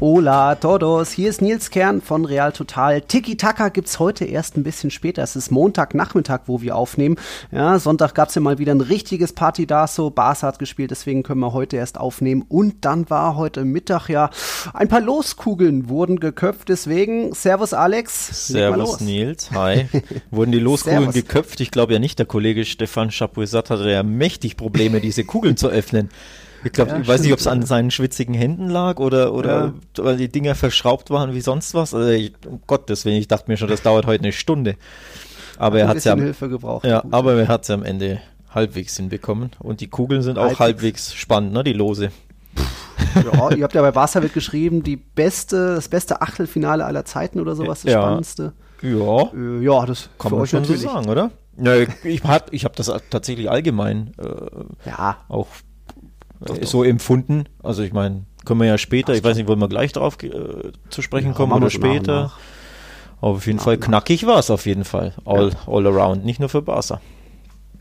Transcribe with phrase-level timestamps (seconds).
[0.00, 3.00] Hola todos, hier ist Nils Kern von Real Total.
[3.00, 5.22] Tiki Taka gibt's heute erst ein bisschen später.
[5.22, 7.16] Es ist Montagnachmittag, wo wir aufnehmen.
[7.52, 11.22] Ja, Sonntag gab's ja mal wieder ein richtiges Party da, so Barca hat gespielt, deswegen
[11.22, 12.44] können wir heute erst aufnehmen.
[12.48, 14.30] Und dann war heute Mittag ja
[14.72, 18.48] ein paar Loskugeln wurden geköpft, deswegen Servus Alex.
[18.48, 19.86] Servus Nils, hi.
[20.32, 21.60] wurden die Loskugeln geköpft?
[21.60, 25.68] Ich glaube ja nicht, der Kollege Stefan Chapuisat hatte ja mächtig Probleme, diese Kugeln zu
[25.68, 26.10] öffnen.
[26.64, 29.74] Ich glaube, ja, ich weiß nicht, ob es an seinen schwitzigen Händen lag oder, oder
[29.96, 30.04] ja.
[30.04, 31.94] weil die Dinger verschraubt waren wie sonst was.
[31.94, 34.76] Also ich, um Gottes Willen, ich dachte mir schon, das dauert heute eine Stunde.
[35.58, 36.84] Aber er hat ja, Hilfe gebraucht.
[36.84, 39.50] Ja, aber er hat es am Ende halbwegs hinbekommen.
[39.58, 42.10] Und die Kugeln sind auch halbwegs, halbwegs spannend, ne, die Lose.
[43.14, 47.54] ja, ihr habt ja bei Barca geschrieben, die beste, das beste Achtelfinale aller Zeiten oder
[47.56, 48.00] sowas, das ja.
[48.00, 48.52] spannendste.
[48.82, 49.30] Ja.
[49.34, 50.82] Äh, ja, das kann man schon natürlich.
[50.82, 51.30] so sagen, oder?
[51.56, 55.18] Ja, ich habe ich hab das tatsächlich allgemein äh, ja.
[55.28, 55.46] auch
[56.44, 56.66] doch, doch.
[56.66, 57.44] so empfunden.
[57.62, 60.22] Also ich meine, können wir ja später, Ach, ich weiß nicht, wollen wir gleich darauf
[60.22, 62.32] äh, zu sprechen ja, kommen oder später.
[63.20, 65.14] Aber auf jeden nach, Fall knackig war es auf jeden Fall.
[65.24, 65.56] All, ja.
[65.66, 67.00] all around, nicht nur für Barca.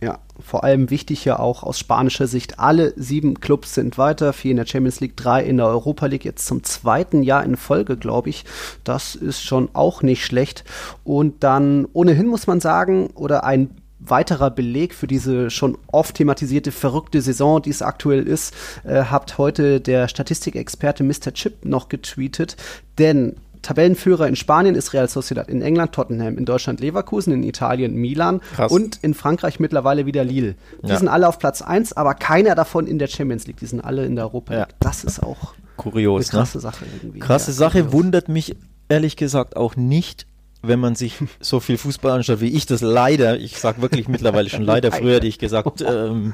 [0.03, 4.51] Ja, vor allem wichtig ja auch aus spanischer Sicht, alle sieben Clubs sind weiter, vier
[4.51, 7.95] in der Champions League, drei in der Europa League, jetzt zum zweiten Jahr in Folge,
[7.95, 8.43] glaube ich.
[8.83, 10.65] Das ist schon auch nicht schlecht.
[11.05, 16.71] Und dann ohnehin muss man sagen, oder ein weiterer Beleg für diese schon oft thematisierte
[16.71, 21.33] verrückte Saison, die es aktuell ist, äh, habt heute der Statistikexperte Mr.
[21.33, 22.57] Chip noch getweetet.
[22.97, 27.95] Denn Tabellenführer in Spanien ist Real Sociedad, in England Tottenham, in Deutschland Leverkusen, in Italien
[27.95, 28.71] Milan Krass.
[28.71, 30.55] und in Frankreich mittlerweile wieder Lille.
[30.83, 30.99] Die ja.
[30.99, 33.57] sind alle auf Platz 1, aber keiner davon in der Champions League.
[33.57, 34.67] Die sind alle in der Europa League.
[34.69, 34.75] Ja.
[34.79, 36.29] Das ist auch kurios.
[36.29, 36.61] Eine krasse ne?
[36.61, 37.19] Sache irgendwie.
[37.19, 37.93] Krasse ja, Sache kurios.
[37.93, 38.55] wundert mich
[38.89, 40.27] ehrlich gesagt auch nicht,
[40.63, 44.49] wenn man sich so viel Fußball anschaut, wie ich das leider, ich sage wirklich mittlerweile
[44.49, 46.33] schon leider, früher hätte ich gesagt, ähm,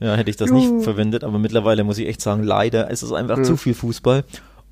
[0.00, 3.12] ja, hätte ich das nicht verwendet, aber mittlerweile muss ich echt sagen, leider ist es
[3.12, 4.24] einfach zu viel Fußball.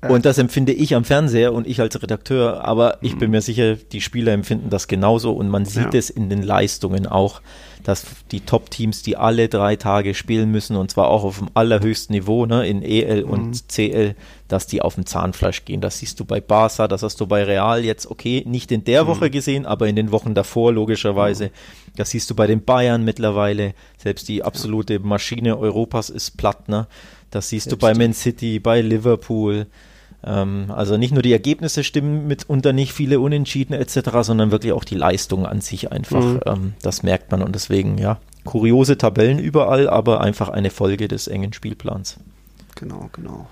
[0.07, 3.75] Und das empfinde ich am Fernseher und ich als Redakteur, aber ich bin mir sicher,
[3.75, 5.99] die Spieler empfinden das genauso und man sieht ja.
[5.99, 7.41] es in den Leistungen auch
[7.85, 12.15] dass die Top-Teams, die alle drei Tage spielen müssen, und zwar auch auf dem allerhöchsten
[12.15, 13.67] Niveau, ne, in EL und mhm.
[13.67, 14.15] CL,
[14.47, 15.81] dass die auf dem Zahnfleisch gehen.
[15.81, 19.03] Das siehst du bei Barca, das hast du bei Real jetzt, okay, nicht in der
[19.03, 19.07] mhm.
[19.09, 21.45] Woche gesehen, aber in den Wochen davor logischerweise.
[21.45, 21.51] Mhm.
[21.95, 23.75] Das siehst du bei den Bayern mittlerweile.
[23.97, 26.87] Selbst die absolute Maschine Europas ist platt, ne?
[27.29, 29.67] Das siehst Selbst du bei Man City, bei Liverpool.
[30.25, 34.83] Ähm, also nicht nur die Ergebnisse stimmen mitunter nicht viele Unentschieden etc., sondern wirklich auch
[34.83, 36.23] die Leistung an sich einfach.
[36.23, 36.39] Mhm.
[36.45, 41.27] Ähm, das merkt man und deswegen, ja, kuriose Tabellen überall, aber einfach eine Folge des
[41.27, 42.17] engen Spielplans.
[42.75, 43.47] Genau, genau.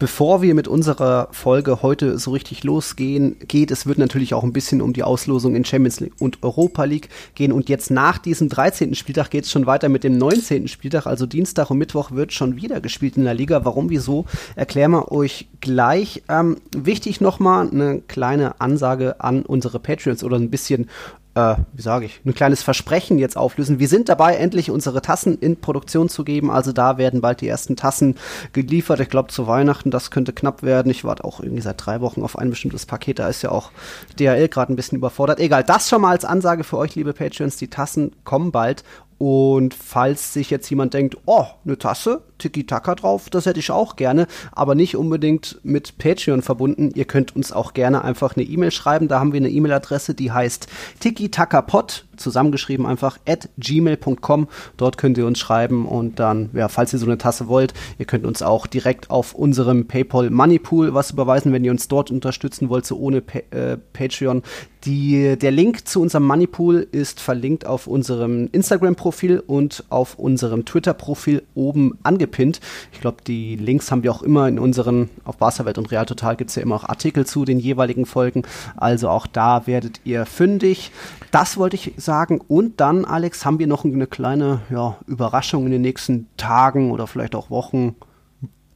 [0.00, 4.52] Bevor wir mit unserer Folge heute so richtig losgehen, geht, es wird natürlich auch ein
[4.52, 7.52] bisschen um die Auslosung in Champions League und Europa League gehen.
[7.52, 8.96] Und jetzt nach diesem 13.
[8.96, 10.66] Spieltag geht es schon weiter mit dem 19.
[10.66, 11.06] Spieltag.
[11.06, 13.64] Also Dienstag und Mittwoch wird schon wieder gespielt in der Liga.
[13.64, 14.24] Warum, wieso,
[14.56, 16.24] erklären wir euch gleich.
[16.28, 20.90] Ähm, wichtig nochmal eine kleine Ansage an unsere Patreons oder ein bisschen
[21.34, 23.78] äh, wie sage ich, ein kleines Versprechen jetzt auflösen.
[23.78, 26.50] Wir sind dabei, endlich unsere Tassen in Produktion zu geben.
[26.50, 28.16] Also da werden bald die ersten Tassen
[28.52, 29.00] geliefert.
[29.00, 30.90] Ich glaube, zu Weihnachten, das könnte knapp werden.
[30.90, 33.18] Ich warte auch irgendwie seit drei Wochen auf ein bestimmtes Paket.
[33.18, 33.72] Da ist ja auch
[34.18, 35.40] DHL gerade ein bisschen überfordert.
[35.40, 37.56] Egal, das schon mal als Ansage für euch, liebe Patreons.
[37.56, 38.84] Die Tassen kommen bald.
[39.18, 43.96] Und falls sich jetzt jemand denkt, oh, eine Tasse, Tiki-Taka drauf, das hätte ich auch
[43.96, 46.90] gerne, aber nicht unbedingt mit Patreon verbunden.
[46.94, 49.08] Ihr könnt uns auch gerne einfach eine E-Mail schreiben.
[49.08, 50.66] Da haben wir eine E-Mail-Adresse, die heißt
[51.00, 54.48] tiki-taka-pod, zusammengeschrieben einfach, at gmail.com.
[54.76, 58.06] Dort könnt ihr uns schreiben und dann, ja, falls ihr so eine Tasse wollt, ihr
[58.06, 62.68] könnt uns auch direkt auf unserem PayPal Moneypool was überweisen, wenn ihr uns dort unterstützen
[62.68, 64.42] wollt, so ohne pa äh, Patreon.
[64.84, 71.42] Die, der Link zu unserem Moneypool ist verlinkt auf unserem Instagram-Profil und auf unserem Twitter-Profil
[71.54, 72.60] oben angepinnt.
[72.92, 76.36] Ich glaube, die Links haben wir auch immer in unseren, auf Barca-Welt und Real Total
[76.36, 78.42] gibt es ja immer auch Artikel zu den jeweiligen Folgen.
[78.76, 80.90] Also auch da werdet ihr fündig.
[81.30, 82.40] Das wollte ich sagen.
[82.48, 87.06] Und dann, Alex, haben wir noch eine kleine ja, Überraschung in den nächsten Tagen oder
[87.06, 87.94] vielleicht auch Wochen.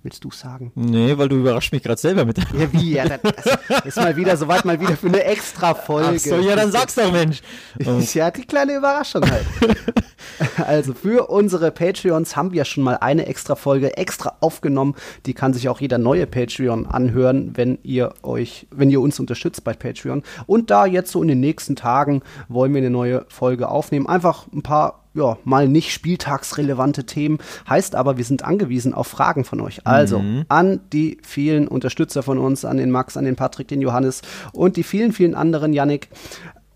[0.04, 0.70] Willst du sagen?
[0.76, 2.38] Nee, weil du überrascht mich gerade selber mit.
[2.38, 2.92] Ja, wie?
[2.92, 6.12] Ja, das ist mal wieder soweit mal wieder für eine extra Folge.
[6.14, 7.40] Ach so, ja, dann sag's doch, Mensch.
[8.14, 9.44] ja, die kleine Überraschung halt.
[10.66, 14.94] also für unsere Patreons haben wir schon mal eine extra Folge extra aufgenommen.
[15.26, 19.64] Die kann sich auch jeder neue Patreon anhören, wenn ihr euch, wenn ihr uns unterstützt
[19.64, 20.22] bei Patreon.
[20.46, 24.06] Und da jetzt so in den nächsten Tagen wollen wir eine neue Folge aufnehmen.
[24.06, 27.38] Einfach ein paar ja, mal nicht spieltagsrelevante Themen.
[27.68, 29.86] Heißt aber, wir sind angewiesen auf Fragen von euch.
[29.86, 30.44] Also Mhm.
[30.48, 34.22] an die vielen Unterstützer von uns, an den Max, an den Patrick, den Johannes
[34.52, 36.08] und die vielen, vielen anderen, Yannick.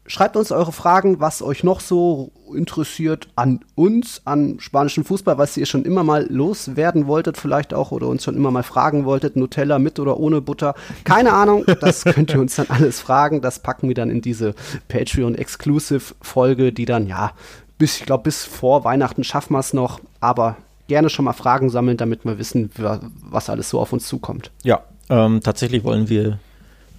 [0.05, 5.57] Schreibt uns eure Fragen, was euch noch so interessiert an uns, an spanischen Fußball, was
[5.57, 9.37] ihr schon immer mal loswerden wolltet, vielleicht auch, oder uns schon immer mal fragen wolltet,
[9.37, 10.75] Nutella mit oder ohne Butter.
[11.05, 13.41] Keine Ahnung, das könnt ihr uns dann alles fragen.
[13.41, 14.55] Das packen wir dann in diese
[14.89, 17.33] Patreon-Exclusive-Folge, die dann, ja,
[17.83, 20.57] bis, ich glaube, bis vor Weihnachten schaffen wir es noch, aber
[20.87, 24.53] gerne schon mal Fragen sammeln, damit wir wissen, wa- was alles so auf uns zukommt.
[24.63, 26.39] Ja, ähm, tatsächlich wollen wir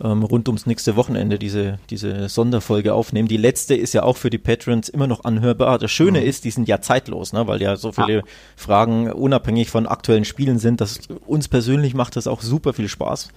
[0.04, 3.30] ähm, rund ums nächste Wochenende diese, diese Sonderfolge aufnehmen.
[3.30, 5.80] Die letzte ist ja auch für die Patrons immer noch anhörbar.
[5.80, 7.48] Das Schöne ist, die sind ja zeitlos, ne?
[7.48, 8.24] weil ja so viele
[8.58, 10.82] Fragen unabhängig von aktuellen Spielen sind.
[10.82, 13.30] Das, uns persönlich macht das auch super viel Spaß.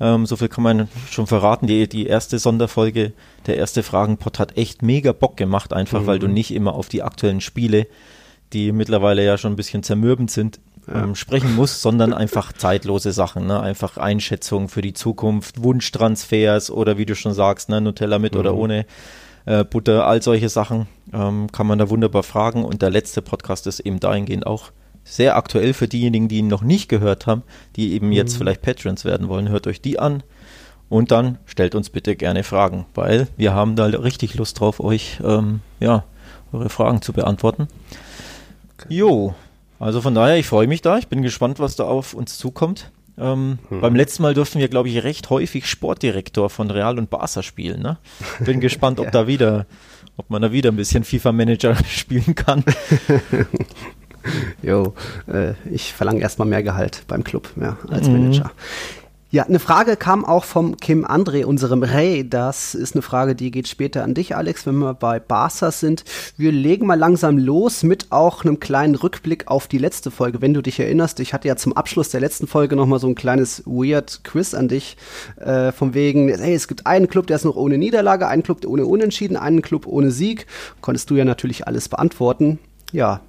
[0.00, 1.66] Ähm, so viel kann man schon verraten.
[1.66, 3.12] Die, die erste Sonderfolge,
[3.46, 7.02] der erste Fragenpot hat echt mega Bock gemacht, einfach weil du nicht immer auf die
[7.02, 7.86] aktuellen Spiele,
[8.52, 10.60] die mittlerweile ja schon ein bisschen zermürbend sind,
[10.92, 13.60] ähm, sprechen musst, sondern einfach zeitlose Sachen, ne?
[13.60, 17.80] einfach Einschätzungen für die Zukunft, Wunschtransfers oder wie du schon sagst, ne?
[17.80, 18.86] Nutella mit oder ohne
[19.46, 22.64] äh, Butter, all solche Sachen ähm, kann man da wunderbar fragen.
[22.64, 24.72] Und der letzte Podcast ist eben dahingehend auch
[25.04, 27.42] sehr aktuell für diejenigen, die ihn noch nicht gehört haben,
[27.76, 29.48] die eben jetzt vielleicht Patrons werden wollen.
[29.48, 30.22] Hört euch die an
[30.88, 35.20] und dann stellt uns bitte gerne Fragen, weil wir haben da richtig Lust drauf, euch
[35.22, 36.04] ähm, ja,
[36.52, 37.68] eure Fragen zu beantworten.
[38.88, 39.34] Jo,
[39.78, 40.98] also von daher, ich freue mich da.
[40.98, 42.90] Ich bin gespannt, was da auf uns zukommt.
[43.16, 47.42] Ähm, Beim letzten Mal durften wir, glaube ich, recht häufig Sportdirektor von Real und Barca
[47.42, 47.80] spielen.
[47.80, 47.98] Ne?
[48.40, 49.66] Bin gespannt, ob da wieder,
[50.16, 52.64] ob man da wieder ein bisschen FIFA-Manager spielen kann.
[54.62, 54.94] Jo,
[55.26, 58.12] äh, ich verlange erstmal mehr Gehalt beim Club, ja, als Mhm.
[58.14, 58.50] Manager.
[59.30, 62.28] Ja, eine Frage kam auch vom Kim André, unserem Ray.
[62.28, 66.04] Das ist eine Frage, die geht später an dich, Alex, wenn wir bei Barca sind.
[66.36, 70.40] Wir legen mal langsam los mit auch einem kleinen Rückblick auf die letzte Folge.
[70.40, 73.16] Wenn du dich erinnerst, ich hatte ja zum Abschluss der letzten Folge nochmal so ein
[73.16, 74.96] kleines Weird Quiz an dich.
[75.40, 78.64] Äh, vom wegen, hey, es gibt einen Club, der ist noch ohne Niederlage, einen Club
[78.64, 80.46] ohne Unentschieden, einen Club ohne Sieg.
[80.80, 82.60] Konntest du ja natürlich alles beantworten.
[82.92, 83.20] Ja,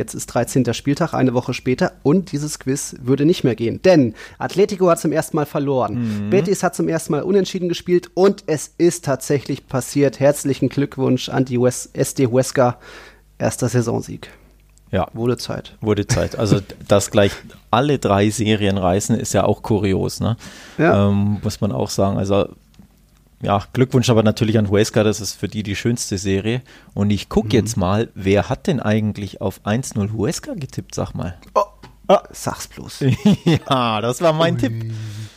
[0.00, 0.72] Jetzt ist 13.
[0.72, 3.82] Spieltag, eine Woche später, und dieses Quiz würde nicht mehr gehen.
[3.82, 6.30] Denn Atletico hat zum ersten Mal verloren.
[6.30, 10.18] Betis hat zum ersten Mal unentschieden gespielt und es ist tatsächlich passiert.
[10.18, 12.78] Herzlichen Glückwunsch an die Wes SD Huesca.
[13.36, 14.30] Erster Saisonsieg.
[14.90, 15.76] Ja, Wurde Zeit.
[15.82, 16.34] wurde Zeit.
[16.38, 17.32] Also, dass gleich
[17.70, 20.38] alle drei Serien reißen, ist ja auch kurios, ne?
[20.78, 21.10] Ja.
[21.10, 22.16] Ähm, muss man auch sagen.
[22.16, 22.48] Also,
[23.42, 26.62] ja, Glückwunsch aber natürlich an Huesca, das ist für die die schönste Serie.
[26.94, 31.36] Und ich gucke jetzt mal, wer hat denn eigentlich auf 1-0 Huesca getippt, sag mal.
[32.32, 33.04] Sag's bloß.
[33.70, 34.92] ja, das war mein Tipp.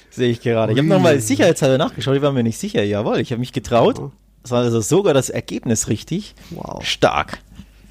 [0.09, 0.73] Sehe ich gerade.
[0.73, 2.83] Ich habe nochmal sicherheitshalber nachgeschaut, ich war mir nicht sicher.
[2.83, 4.01] Jawohl, ich habe mich getraut.
[4.41, 6.33] Das war also sogar das Ergebnis richtig.
[6.50, 6.83] Wow.
[6.83, 7.39] Stark.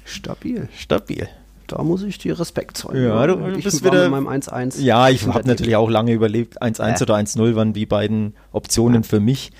[0.05, 0.67] Stabil.
[0.77, 1.27] Stabil.
[1.67, 3.03] Da muss ich dir Respekt zollen.
[3.05, 4.81] Ja, du- du ich bist wieder- mit meinem 1-1.
[4.81, 6.61] Ja, ich habe natürlich auch lange überlebt.
[6.61, 7.03] 1-1 Äh.
[7.03, 9.51] oder 1-0 waren die beiden Optionen für mich.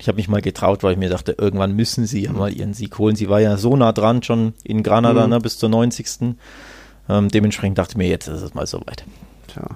[0.00, 2.72] Ich habe mich mal getraut, weil ich mir dachte, irgendwann müssen sie ja mal ihren
[2.72, 3.16] Sieg holen.
[3.16, 6.36] Sie war ja so nah dran, schon in Granada ne, bis zur 90.
[7.10, 9.04] Ähm, dementsprechend dachte ich mir, jetzt ist es mal soweit.
[9.48, 9.66] Tja.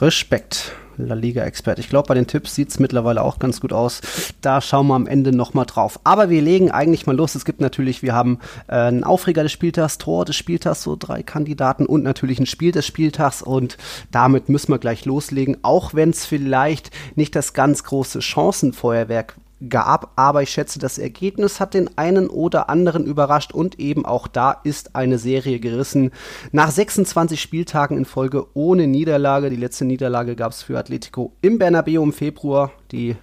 [0.00, 1.78] Respekt, La Liga-Expert.
[1.78, 4.00] Ich glaube, bei den Tipps sieht es mittlerweile auch ganz gut aus.
[4.40, 6.00] Da schauen wir am Ende nochmal drauf.
[6.02, 7.34] Aber wir legen eigentlich mal los.
[7.34, 8.38] Es gibt natürlich, wir haben
[8.68, 12.72] äh, einen Aufreger des Spieltags, Tor des Spieltags, so drei Kandidaten und natürlich ein Spiel
[12.72, 13.42] des Spieltags.
[13.42, 13.76] Und
[14.10, 19.34] damit müssen wir gleich loslegen, auch wenn es vielleicht nicht das ganz große Chancenfeuerwerk
[19.68, 24.26] gab, aber ich schätze, das Ergebnis hat den einen oder anderen überrascht und eben auch
[24.28, 26.10] da ist eine Serie gerissen.
[26.50, 31.58] Nach 26 Spieltagen in Folge ohne Niederlage, die letzte Niederlage gab es für Atletico im
[31.58, 33.16] Bernabeu im Februar, die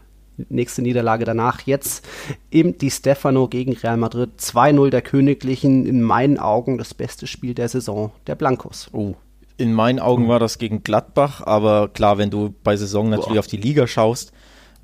[0.50, 2.08] nächste Niederlage danach jetzt
[2.50, 7.53] im Di Stefano gegen Real Madrid 2-0 der Königlichen, in meinen Augen das beste Spiel
[7.53, 8.89] der Saison der Blancos.
[8.93, 9.15] Oh.
[9.58, 13.39] In meinen Augen war das gegen Gladbach, aber klar, wenn du bei Saison natürlich Boah.
[13.39, 14.31] auf die Liga schaust,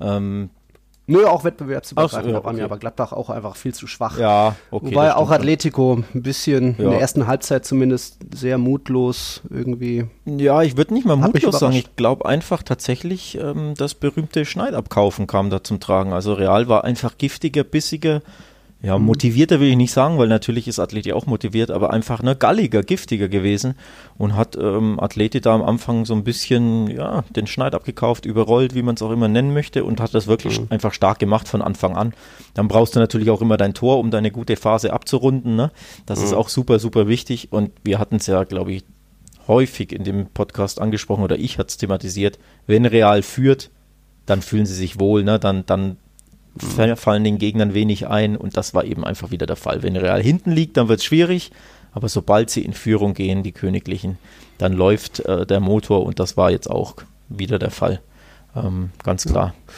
[0.00, 0.50] ähm,
[1.08, 2.64] Nö, auch wettbewerbsübergreifend so, ja, war mir okay.
[2.64, 4.18] aber Gladbach auch einfach viel zu schwach.
[4.18, 4.86] ja, okay.
[4.86, 5.30] Wobei auch.
[5.30, 6.90] Atletico ein bisschen in Ja.
[6.90, 10.06] der ersten Halbzeit zumindest sehr mutlos irgendwie.
[10.24, 11.74] Ja, ich würde nicht mal mutlos sagen.
[11.74, 16.12] Ich glaube einfach tatsächlich, ähm, das berühmte Schneidabkaufen kam da zum Tragen.
[16.12, 18.20] Also Real war einfach giftiger, bissiger.
[18.82, 19.06] Ja, Mhm.
[19.06, 22.82] motivierter will ich nicht sagen, weil natürlich ist Atleti auch motiviert, aber einfach ne, galliger,
[22.82, 23.74] giftiger gewesen
[24.18, 28.74] und hat ähm, Atleti da am Anfang so ein bisschen ja, den Schneid abgekauft, überrollt,
[28.74, 30.66] wie man es auch immer nennen möchte und hat das wirklich Mhm.
[30.68, 32.12] einfach stark gemacht von Anfang an.
[32.54, 35.56] Dann brauchst du natürlich auch immer dein Tor, um deine gute Phase abzurunden.
[35.56, 35.72] Ne?
[36.04, 36.24] Das Mhm.
[36.26, 38.84] ist auch super, super wichtig und wir hatten es ja, glaube ich,
[39.48, 43.70] häufig in dem Podcast angesprochen oder ich hatte es thematisiert, wenn Real führt,
[44.26, 45.38] dann fühlen sie sich wohl, ne?
[45.38, 45.96] dann, dann
[46.58, 49.82] fallen den Gegnern wenig ein und das war eben einfach wieder der Fall.
[49.82, 51.50] Wenn Real hinten liegt, dann wird es schwierig,
[51.92, 54.18] Aber sobald sie in Führung gehen, die Königlichen,
[54.58, 56.96] dann läuft äh, der Motor und das war jetzt auch
[57.30, 58.02] wieder der Fall.
[58.54, 59.54] Ähm, ganz klar.
[59.56, 59.72] Ja.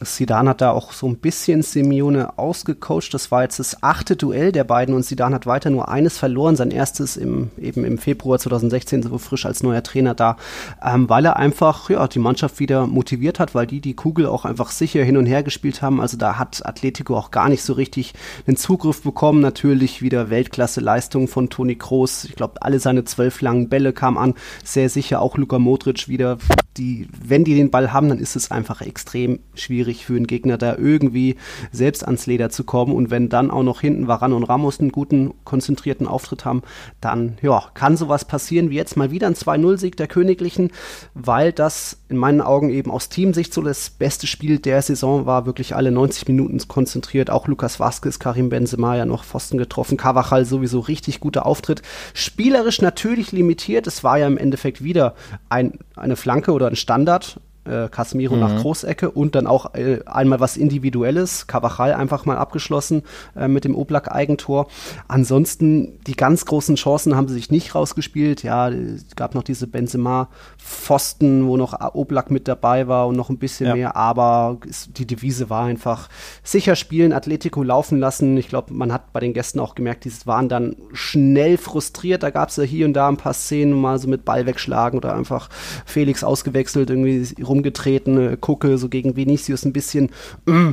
[0.00, 3.12] Sidan hat da auch so ein bisschen Simeone ausgecoacht.
[3.12, 6.54] Das war jetzt das achte Duell der beiden und Sidan hat weiter nur eines verloren.
[6.54, 10.36] Sein erstes im, eben im Februar 2016, so frisch als neuer Trainer da,
[10.84, 14.44] ähm, weil er einfach ja, die Mannschaft wieder motiviert hat, weil die die Kugel auch
[14.44, 16.00] einfach sicher hin und her gespielt haben.
[16.00, 18.14] Also da hat Atletico auch gar nicht so richtig
[18.46, 19.40] den Zugriff bekommen.
[19.40, 22.24] Natürlich wieder Weltklasse-Leistung von Toni Kroos.
[22.24, 24.34] Ich glaube, alle seine zwölf langen Bälle kamen an.
[24.62, 26.38] Sehr sicher auch Luka Modric wieder.
[26.76, 30.26] Die, wenn die den Ball haben, dann ist es einfach extrem schwierig schwierig für einen
[30.26, 31.36] Gegner, da irgendwie
[31.72, 32.92] selbst ans Leder zu kommen.
[32.92, 36.62] Und wenn dann auch noch hinten Varan und Ramos einen guten, konzentrierten Auftritt haben,
[37.00, 40.70] dann ja, kann sowas passieren wie jetzt mal wieder ein 2-0-Sieg der Königlichen,
[41.14, 45.46] weil das in meinen Augen eben aus Teamsicht so das beste Spiel der Saison war.
[45.46, 47.30] Wirklich alle 90 Minuten konzentriert.
[47.30, 49.96] Auch Lukas Vazquez, Karim Benzema ja noch Pfosten getroffen.
[49.96, 51.82] Cavachal sowieso richtig guter Auftritt.
[52.14, 53.86] Spielerisch natürlich limitiert.
[53.86, 55.14] Es war ja im Endeffekt wieder
[55.48, 58.40] ein, eine Flanke oder ein Standard äh, Casemiro mhm.
[58.40, 63.02] nach Großecke und dann auch äh, einmal was Individuelles, Cavachal einfach mal abgeschlossen
[63.36, 64.68] äh, mit dem Oblak-Eigentor.
[65.06, 68.42] Ansonsten die ganz großen Chancen haben sie sich nicht rausgespielt.
[68.42, 73.38] Ja, es gab noch diese Benzema-Pfosten, wo noch Oblak mit dabei war und noch ein
[73.38, 73.74] bisschen ja.
[73.74, 74.58] mehr, aber
[74.96, 76.08] die Devise war einfach
[76.42, 78.36] sicher spielen, Atletico laufen lassen.
[78.36, 82.22] Ich glaube, man hat bei den Gästen auch gemerkt, die waren dann schnell frustriert.
[82.22, 84.98] Da gab es ja hier und da ein paar Szenen, mal so mit Ball wegschlagen
[84.98, 85.48] oder einfach
[85.84, 90.10] Felix ausgewechselt, irgendwie rum rumgetreten, äh, gucke so gegen Vinicius ein bisschen.
[90.46, 90.70] Mm,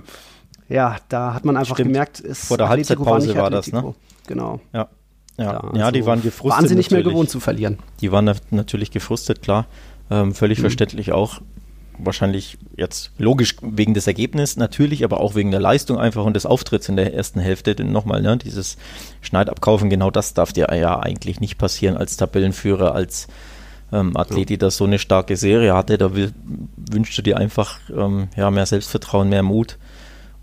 [0.70, 1.90] ja, da hat man einfach Stimmt.
[1.90, 3.94] gemerkt, es vor der Atletico Halbzeitpause war, war das, ne?
[4.28, 4.60] Genau.
[4.74, 4.90] Ja.
[5.38, 6.58] Ja, da, ja also die waren gefrustet.
[6.58, 7.06] Waren sie nicht natürlich.
[7.06, 7.80] mehr gewohnt zu verlieren.
[8.00, 9.68] Die waren natürlich gefrustet, klar.
[10.10, 10.62] Ähm, völlig mhm.
[10.62, 11.42] verständlich auch.
[11.98, 16.46] Wahrscheinlich jetzt logisch wegen des Ergebnisses, natürlich, aber auch wegen der Leistung einfach und des
[16.46, 17.76] Auftritts in der ersten Hälfte.
[17.76, 18.78] Denn nochmal, ne, dieses
[19.22, 23.28] Schneidabkaufen, genau das darf dir ja eigentlich nicht passieren als Tabellenführer, als
[23.96, 26.34] ähm, Atleti da so eine starke Serie hatte, da will,
[26.92, 29.78] wünschst du dir einfach ähm, ja, mehr Selbstvertrauen, mehr Mut.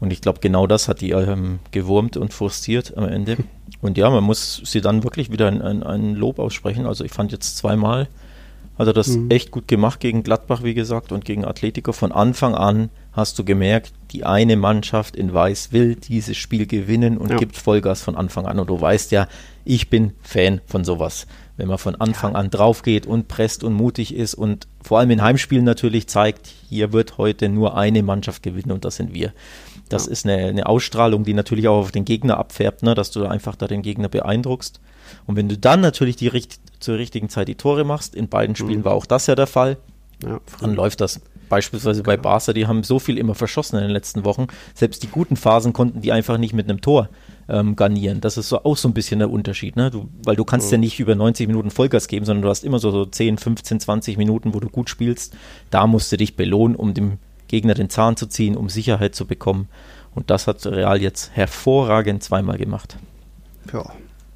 [0.01, 3.37] Und ich glaube, genau das hat die ähm, gewurmt und frustriert am Ende.
[3.81, 6.87] Und ja, man muss sie dann wirklich wieder ein, ein, ein Lob aussprechen.
[6.87, 8.09] Also ich fand jetzt zweimal,
[8.79, 9.31] hat er das mhm.
[9.31, 11.93] echt gut gemacht gegen Gladbach, wie gesagt, und gegen Atletico.
[11.93, 17.17] Von Anfang an hast du gemerkt, die eine Mannschaft in Weiß will dieses Spiel gewinnen
[17.19, 17.37] und ja.
[17.37, 18.59] gibt Vollgas von Anfang an.
[18.59, 19.29] Und du weißt ja,
[19.65, 23.75] ich bin Fan von sowas wenn man von Anfang an drauf geht und presst und
[23.75, 28.43] mutig ist und vor allem in Heimspielen natürlich zeigt, hier wird heute nur eine Mannschaft
[28.43, 29.33] gewinnen und das sind wir.
[29.89, 30.13] Das ja.
[30.13, 33.57] ist eine, eine, Ausstrahlung, die natürlich auch auf den Gegner abfärbt, ne, dass du einfach
[33.57, 34.81] da den Gegner beeindruckst.
[35.27, 36.31] Und wenn du dann natürlich die
[36.81, 38.85] zur richtigen Zeit die Tore machst, in beiden Spielen mhm.
[38.85, 39.77] war auch das ja der Fall,
[40.23, 40.41] ja.
[40.61, 41.21] dann läuft das.
[41.51, 44.47] Beispielsweise bei Barca, die haben so viel immer verschossen in den letzten Wochen.
[44.75, 47.11] Selbst die guten Phasen konnten die einfach nicht mit einem Tor
[47.49, 48.21] ähm, garnieren.
[48.21, 49.91] Das ist so auch so ein bisschen der Unterschied, ne?
[49.91, 50.73] Du, weil du kannst mhm.
[50.73, 53.81] ja nicht über 90 Minuten Vollgas geben, sondern du hast immer so, so 10, 15,
[53.81, 55.37] 20 Minuten, wo du gut spielst.
[55.71, 57.19] Da musst du dich belohnen, um dem
[57.49, 59.69] Gegner den Zahn zu ziehen, um Sicherheit zu bekommen.
[60.15, 62.97] Und das hat Real jetzt hervorragend zweimal gemacht.
[63.73, 63.85] Ja,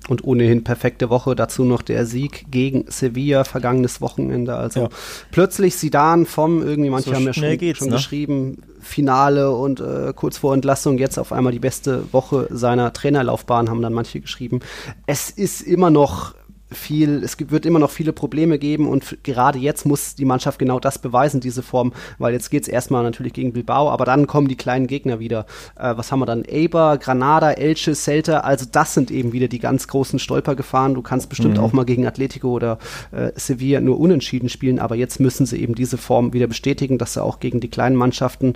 [0.08, 1.34] und ohnehin perfekte Woche.
[1.34, 4.56] Dazu noch der Sieg gegen Sevilla vergangenes Wochenende.
[4.56, 4.88] Also ja.
[5.32, 7.96] plötzlich Sidan vom, irgendwie manche so haben ja schon, schon ne?
[7.96, 13.68] geschrieben, Finale und äh, kurz vor Entlassung jetzt auf einmal die beste Woche seiner Trainerlaufbahn,
[13.68, 14.60] haben dann manche geschrieben.
[15.06, 16.35] Es ist immer noch
[16.70, 20.80] viel, es wird immer noch viele Probleme geben und gerade jetzt muss die Mannschaft genau
[20.80, 24.48] das beweisen, diese Form, weil jetzt geht es erstmal natürlich gegen Bilbao, aber dann kommen
[24.48, 25.46] die kleinen Gegner wieder.
[25.78, 26.44] Äh, was haben wir dann?
[26.44, 30.94] Eber, Granada, Elche, Celta, also das sind eben wieder die ganz großen Stolpergefahren.
[30.94, 31.62] Du kannst bestimmt mhm.
[31.62, 32.78] auch mal gegen Atletico oder
[33.12, 37.14] äh, Sevilla nur unentschieden spielen, aber jetzt müssen sie eben diese Form wieder bestätigen, dass
[37.14, 38.54] sie auch gegen die kleinen Mannschaften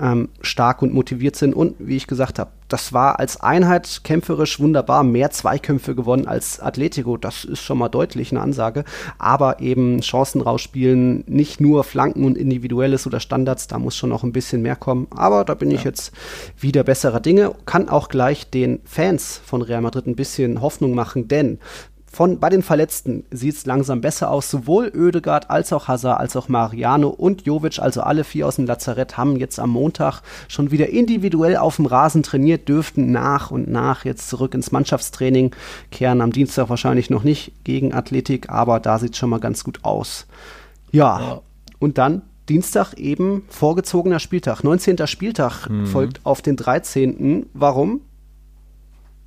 [0.00, 4.60] ähm, stark und motiviert sind und wie ich gesagt habe, das war als Einheit kämpferisch
[4.60, 7.16] wunderbar, mehr Zweikämpfe gewonnen als Atletico.
[7.16, 8.84] Das ist schon mal deutlich eine Ansage.
[9.18, 14.22] Aber eben Chancen rausspielen, nicht nur Flanken und Individuelles oder Standards, da muss schon noch
[14.22, 15.08] ein bisschen mehr kommen.
[15.10, 15.78] Aber da bin ja.
[15.78, 16.12] ich jetzt
[16.56, 17.52] wieder besserer Dinge.
[17.66, 21.58] Kann auch gleich den Fans von Real Madrid ein bisschen Hoffnung machen, denn
[22.12, 24.50] von, bei den Verletzten sieht es langsam besser aus.
[24.50, 28.66] Sowohl Oedegaard als auch Hazard als auch Mariano und Jovic, also alle vier aus dem
[28.66, 33.70] Lazarett, haben jetzt am Montag schon wieder individuell auf dem Rasen trainiert, dürften nach und
[33.70, 35.54] nach jetzt zurück ins Mannschaftstraining
[35.92, 36.20] kehren.
[36.20, 39.84] Am Dienstag wahrscheinlich noch nicht gegen Athletik, aber da sieht es schon mal ganz gut
[39.84, 40.26] aus.
[40.90, 41.40] Ja, ja.
[41.78, 44.64] und dann Dienstag eben vorgezogener Spieltag.
[44.64, 45.06] 19.
[45.06, 45.86] Spieltag mhm.
[45.86, 47.46] folgt auf den 13.
[47.54, 48.00] Warum?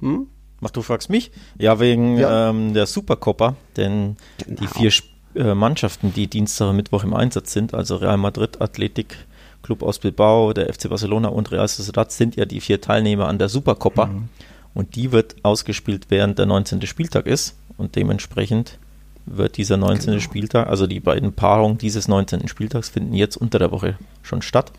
[0.01, 0.27] Hm?
[0.63, 1.29] Mach, du fragst mich?
[1.59, 2.49] Ja, wegen ja.
[2.49, 4.61] Ähm, der Supercoppa, denn genau.
[4.61, 4.91] die vier
[5.35, 9.17] äh, Mannschaften, die Dienstag und Mittwoch im Einsatz sind, also Real Madrid, Athletik,
[9.61, 13.39] Club aus Bilbao, der FC Barcelona und Real Sociedad sind ja die vier Teilnehmer an
[13.39, 14.05] der Supercoppa.
[14.05, 14.29] Mhm.
[14.73, 16.81] Und die wird ausgespielt, während der 19.
[16.87, 17.57] Spieltag ist.
[17.77, 18.79] Und dementsprechend
[19.25, 20.11] wird dieser 19.
[20.11, 20.19] Genau.
[20.21, 22.47] Spieltag, also die beiden Paarungen dieses 19.
[22.47, 24.71] Spieltags finden jetzt unter der Woche schon statt.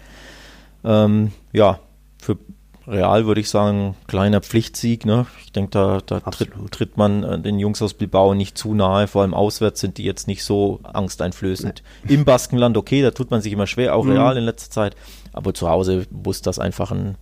[0.83, 1.79] Ähm, ja,
[2.19, 2.38] für
[2.87, 5.07] Real würde ich sagen, kleiner Pflichtsieg.
[5.07, 5.26] Ne?
[5.45, 9.07] Ich denke, da, da tritt, tritt, man äh, den Jungs aus Bilbao nicht zu nahe.
[9.09, 11.83] Vor allem auswärts sind die jetzt nicht so angsteinflößend.
[12.05, 12.14] Nee.
[12.14, 14.12] Im Baskenland, okay, da tut man sich immer schwer, auch mhm.
[14.12, 14.97] Real in letzter Zeit.
[15.33, 17.17] Aber zu Hause muss das einfach ein,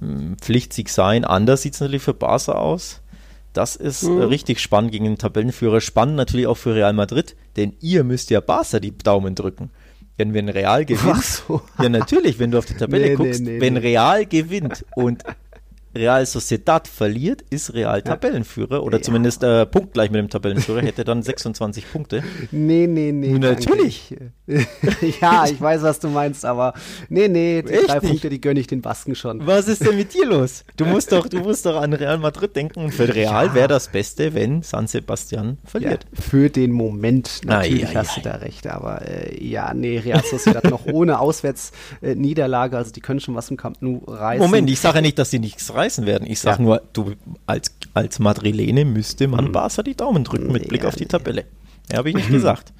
[0.00, 1.24] ein Pflichtsieg sein.
[1.24, 3.02] Anders sieht es natürlich für Barca aus.
[3.52, 4.22] Das ist mhm.
[4.22, 5.80] richtig spannend gegen den Tabellenführer.
[5.80, 9.70] Spannend natürlich auch für Real Madrid, denn ihr müsst ja Barca die Daumen drücken.
[10.18, 11.60] Denn wenn Real gewinnt, so.
[11.80, 15.22] ja natürlich, wenn du auf die Tabelle nee, guckst, nee, nee, wenn Real gewinnt und
[15.96, 19.02] Real Sociedad verliert, ist Real Tabellenführer oder ja.
[19.02, 22.22] zumindest äh, punktgleich mit dem Tabellenführer, hätte dann 26 Punkte.
[22.50, 23.38] Nee, nee, nee.
[23.38, 24.14] Natürlich.
[25.20, 26.74] ja, ich weiß, was du meinst, aber
[27.08, 28.08] nee, nee, die Echt drei nicht?
[28.08, 29.46] Punkte, die gönne ich den Basken schon.
[29.46, 30.64] Was ist denn mit dir los?
[30.76, 33.54] Du musst doch, du musst doch an Real Madrid denken und für Real ja.
[33.54, 36.06] wäre das Beste, wenn San Sebastian verliert.
[36.12, 40.22] Ja, für den Moment natürlich ah, hast du da recht, aber äh, ja, nee, Real
[40.22, 44.44] Sociedad noch ohne Auswärtsniederlage, äh, also die können schon was im Camp Nou reißen.
[44.44, 46.26] Moment, ich sage ja nicht, dass sie nichts reißen reißen werden.
[46.28, 46.64] Ich sage ja.
[46.64, 47.12] nur, du
[47.46, 49.52] als, als Madrilene müsste man mhm.
[49.52, 51.44] Barca die Daumen drücken mit Blick ja, auf die Tabelle.
[51.90, 52.72] Ja, habe ich nicht gesagt.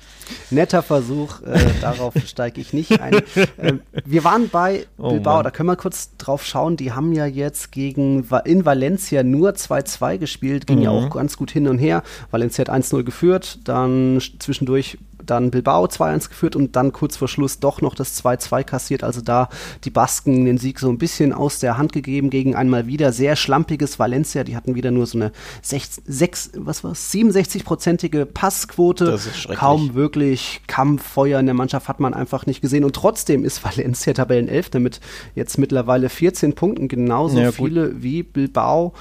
[0.51, 3.15] Netter Versuch, äh, darauf steige ich nicht ein.
[3.15, 6.77] Äh, wir waren bei oh Bilbao, da können wir kurz drauf schauen.
[6.77, 10.83] Die haben ja jetzt gegen in Valencia nur 2-2 gespielt, ging mhm.
[10.83, 12.03] ja auch ganz gut hin und her.
[12.33, 14.99] Valencia hat 1-0 geführt, dann zwischendurch
[15.31, 19.05] dann Bilbao 2-1 geführt und dann kurz vor Schluss doch noch das 2-2 kassiert.
[19.05, 19.49] Also da
[19.85, 23.37] die Basken den Sieg so ein bisschen aus der Hand gegeben gegen einmal wieder sehr
[23.37, 24.45] schlampiges Valencia.
[24.45, 29.07] Die hatten wieder nur so eine 6, 6 was war's, 67-prozentige Passquote.
[29.07, 32.85] Das ist Kaum wirklich Kampf, Feuer in der Mannschaft hat man einfach nicht gesehen.
[32.85, 35.01] Und trotzdem ist Valencia Tabellenelfter mit
[35.35, 38.93] jetzt mittlerweile 14 Punkten, genauso ja, viele wie Bilbao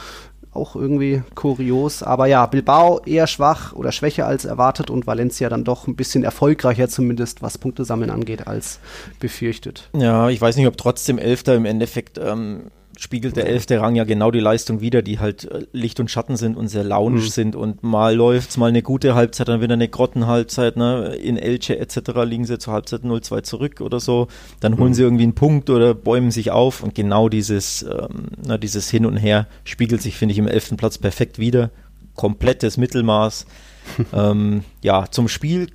[0.56, 2.04] auch irgendwie kurios.
[2.04, 6.24] Aber ja, Bilbao eher schwach oder schwächer als erwartet und Valencia dann doch ein bisschen
[6.24, 8.80] erfolgreicher zumindest, was Punkte sammeln angeht, als
[9.20, 9.90] befürchtet.
[9.94, 14.04] Ja, ich weiß nicht, ob trotzdem Elfter im Endeffekt ähm, spiegelt der elfte Rang ja
[14.04, 17.32] genau die Leistung wieder, die halt äh, Licht und Schatten sind und sehr launisch mhm.
[17.32, 21.16] sind und mal läuft's, mal eine gute Halbzeit, dann wieder eine Grottenhalbzeit, ne?
[21.16, 22.12] In Elche etc.
[22.26, 24.28] liegen sie zur Halbzeit 0-2 zurück oder so,
[24.60, 24.94] dann holen mhm.
[24.94, 29.06] sie irgendwie einen Punkt oder bäumen sich auf und genau dieses, ähm, na, dieses Hin
[29.06, 31.72] und Her spiegelt sich, finde ich, im elften Platz perfekt wieder.
[32.16, 33.46] Komplettes Mittelmaß.
[34.14, 35.68] ähm, ja, zum Spiel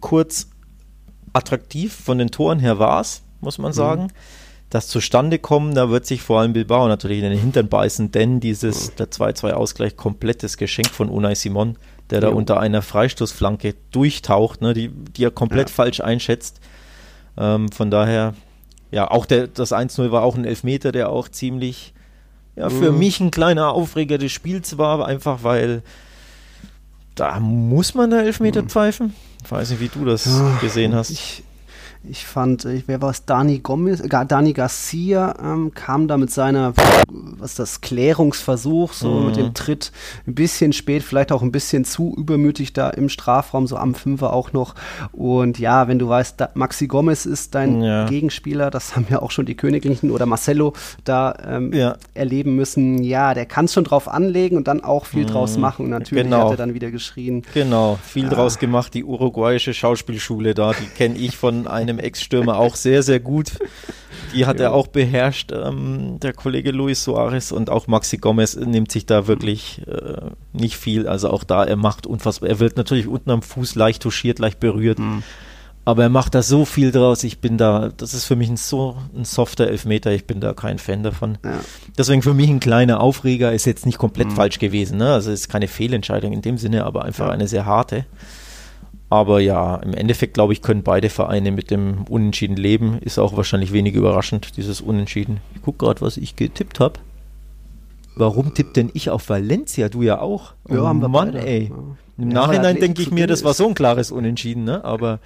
[0.00, 0.48] kurz
[1.32, 3.76] attraktiv von den Toren her war's, muss man mhm.
[3.76, 4.02] sagen.
[4.04, 8.12] Mhm das zustande kommen, da wird sich vor allem Bilbao natürlich in den Hintern beißen,
[8.12, 11.76] denn dieses, der 2-2-Ausgleich, komplettes Geschenk von Unai Simon,
[12.10, 12.36] der da jo.
[12.36, 15.74] unter einer Freistoßflanke durchtaucht, ne, die, die er komplett ja.
[15.74, 16.60] falsch einschätzt.
[17.38, 18.34] Ähm, von daher,
[18.90, 21.94] ja, auch der, das 1-0 war auch ein Elfmeter, der auch ziemlich,
[22.54, 22.98] ja, für mhm.
[22.98, 25.82] mich ein kleiner Aufreger des Spiels war, einfach weil
[27.14, 28.68] da muss man da Elfmeter mhm.
[28.68, 29.14] pfeifen.
[29.44, 30.28] Ich weiß nicht, wie du das
[30.60, 31.10] gesehen hast.
[31.10, 31.42] Ich,
[32.04, 36.30] ich fand, äh, wer war es, Dani Gomez, äh, Dani Garcia ähm, kam da mit
[36.30, 36.72] seiner,
[37.08, 39.26] was das, Klärungsversuch, so mhm.
[39.26, 39.92] mit dem Tritt
[40.26, 44.32] ein bisschen spät, vielleicht auch ein bisschen zu übermütig da im Strafraum, so am Fünfer
[44.32, 44.74] auch noch.
[45.12, 48.06] Und ja, wenn du weißt, da, Maxi Gomez ist dein ja.
[48.06, 51.96] Gegenspieler, das haben ja auch schon die Königlichen oder Marcelo da ähm, ja.
[52.14, 53.02] erleben müssen.
[53.02, 55.28] Ja, der kann es schon drauf anlegen und dann auch viel mhm.
[55.28, 55.86] draus machen.
[55.86, 56.44] Und natürlich genau.
[56.44, 57.42] hat er dann wieder geschrien.
[57.54, 58.30] Genau, viel ja.
[58.30, 63.02] draus gemacht, die uruguayische Schauspielschule da, die kenne ich von einem einem Ex-Stürmer auch sehr,
[63.02, 63.52] sehr gut.
[64.34, 64.66] Die hat ja.
[64.66, 69.26] er auch beherrscht, ähm, der Kollege Luis Suarez und auch Maxi Gomez nimmt sich da
[69.26, 71.08] wirklich äh, nicht viel.
[71.08, 72.48] Also auch da, er macht unfassbar.
[72.48, 74.98] Er wird natürlich unten am Fuß leicht touchiert, leicht berührt.
[74.98, 75.22] Mhm.
[75.84, 77.24] Aber er macht da so viel draus.
[77.24, 80.12] Ich bin da, das ist für mich ein so ein softer Elfmeter.
[80.12, 81.38] Ich bin da kein Fan davon.
[81.42, 81.60] Ja.
[81.96, 84.32] Deswegen für mich ein kleiner Aufreger ist jetzt nicht komplett mhm.
[84.32, 84.98] falsch gewesen.
[84.98, 85.10] Ne?
[85.10, 87.32] Also es ist keine Fehlentscheidung in dem Sinne, aber einfach ja.
[87.32, 88.04] eine sehr harte.
[89.10, 92.98] Aber ja, im Endeffekt glaube ich, können beide Vereine mit dem Unentschieden leben.
[93.00, 95.38] Ist auch wahrscheinlich wenig überraschend, dieses Unentschieden.
[95.54, 97.00] Ich gucke gerade, was ich getippt habe.
[98.16, 99.88] Warum tippt denn ich auf Valencia?
[99.88, 100.54] Du ja auch.
[100.68, 101.72] Ja, oh, wir Mann, ey.
[102.18, 104.84] Im ja, Nachhinein denke ich mir, das war so ein klares Unentschieden, ne?
[104.84, 105.20] Aber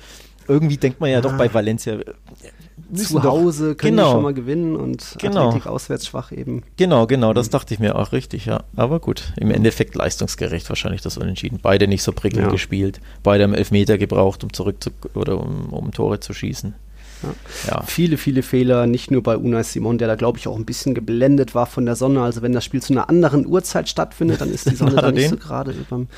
[0.46, 1.20] irgendwie denkt man ja, ja.
[1.22, 1.98] doch bei Valencia,
[2.94, 4.09] zu Hause können genau.
[4.09, 5.48] die schon mal gewinnen und genau.
[5.48, 6.62] Athletik auswärts schwach eben.
[6.76, 7.52] Genau, genau, das mhm.
[7.52, 8.64] dachte ich mir auch richtig, ja.
[8.76, 11.59] Aber gut, im Endeffekt leistungsgerecht wahrscheinlich das Unentschieden.
[11.62, 12.52] Beide nicht so prickelnd ja.
[12.52, 16.74] gespielt, beide haben Elfmeter gebraucht, um zurück zu, oder um, um Tore zu schießen.
[17.68, 17.82] Ja.
[17.82, 20.94] Viele, viele Fehler, nicht nur bei Unai Simon, der da, glaube ich, auch ein bisschen
[20.94, 22.22] geblendet war von der Sonne.
[22.22, 25.28] Also wenn das Spiel zu einer anderen Uhrzeit stattfindet, dann ist die Sonne da nicht
[25.30, 26.08] so gerade beim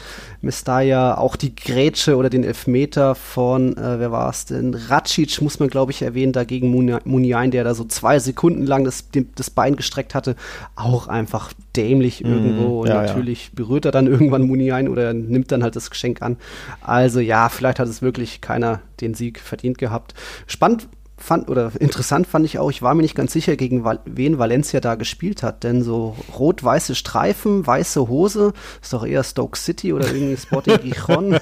[0.41, 1.17] Mestaya.
[1.17, 4.75] Auch die Grätsche oder den Elfmeter von, äh, wer war es denn?
[4.75, 9.05] Racic muss man, glaube ich, erwähnen, dagegen Muniain, der da so zwei Sekunden lang das,
[9.35, 10.37] das Bein gestreckt hatte.
[10.77, 12.31] Auch einfach dämlich Mhm.
[12.31, 12.83] irgendwo.
[12.83, 13.03] Und Ja, ja.
[13.09, 16.37] natürlich berührt er dann irgendwann Muni ein oder nimmt dann halt das Geschenk an.
[16.81, 20.15] Also ja, vielleicht hat es wirklich keiner den Sieg verdient gehabt.
[20.47, 24.01] Spannend fand oder interessant fand ich auch, ich war mir nicht ganz sicher, gegen Val
[24.05, 28.53] wen Valencia da gespielt hat, denn so rot-weiße Streifen, weiße Hose,
[28.83, 31.39] ist doch eher Stoke City oder irgendwie Sporting Gijon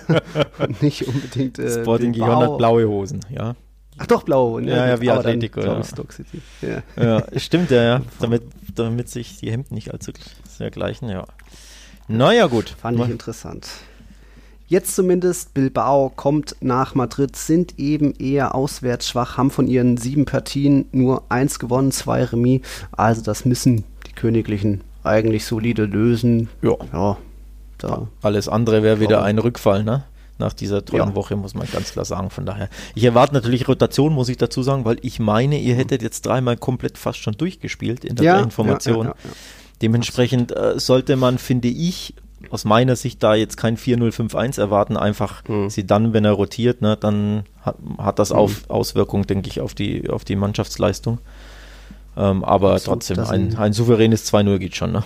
[0.58, 2.12] und nicht unbedingt äh, Sporting.
[2.12, 3.54] Gijon hat blaue Hosen, ja.
[3.98, 4.58] Ach doch, blau.
[4.58, 4.70] Ne?
[4.70, 5.84] Ja, ja, wie dann, Atletico, glaub ja.
[5.84, 6.40] Stoke City.
[6.60, 6.82] Ja.
[6.96, 8.02] Ja, stimmt, ja, ja.
[8.20, 8.42] Damit,
[8.74, 10.12] damit sich die Hemden nicht allzu
[10.48, 11.26] sehr gleichen, ja.
[12.08, 12.70] Naja, gut.
[12.70, 13.68] Fand ich interessant.
[14.72, 20.24] Jetzt zumindest, Bilbao kommt nach Madrid, sind eben eher auswärts schwach, haben von ihren sieben
[20.24, 22.62] Partien nur eins gewonnen, zwei Remis.
[22.90, 26.48] Also das müssen die Königlichen eigentlich solide lösen.
[26.62, 26.76] Ja.
[26.90, 27.18] Ja,
[27.76, 28.08] da.
[28.22, 30.04] Alles andere wäre wieder ein Rückfall, ne?
[30.38, 31.14] Nach dieser tollen Ja.
[31.14, 32.30] Woche, muss man ganz klar sagen.
[32.30, 32.70] Von daher.
[32.94, 36.56] Ich erwarte natürlich Rotation, muss ich dazu sagen, weil ich meine, ihr hättet jetzt dreimal
[36.56, 39.08] komplett fast schon durchgespielt in der Ja, Information.
[39.08, 39.14] ja.
[39.82, 42.14] Dementsprechend äh, sollte man, finde ich,
[42.50, 45.70] aus meiner Sicht da jetzt kein 4-0-5-1 erwarten, einfach Hm.
[45.70, 49.74] sie dann, wenn er rotiert, ne, dann hat, hat das auf, Auswirkungen, denke ich, auf
[49.74, 51.18] die, auf die Mannschaftsleistung.
[52.16, 55.04] Ähm, aber Absolut, trotzdem, ein, ein souveränes 2-0 geht schon, ne?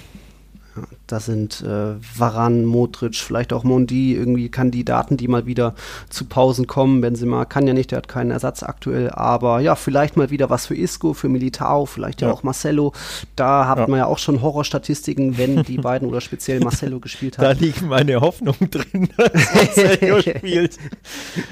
[1.06, 5.74] Da sind äh, Varan, Modric, vielleicht auch Mondi, irgendwie Kandidaten, die mal wieder
[6.10, 7.00] zu Pausen kommen.
[7.00, 10.66] Benzema kann ja nicht, der hat keinen Ersatz aktuell, aber ja, vielleicht mal wieder was
[10.66, 12.34] für Isco, für Militao, vielleicht ja, Ja.
[12.34, 12.92] auch Marcelo.
[13.36, 13.86] Da hat Ja.
[13.86, 17.60] man ja auch schon Horrorstatistiken, wenn die beiden oder speziell Marcelo gespielt Da hat.
[17.60, 20.76] liegt meine Hoffnung drin, dass Marcelo spielt.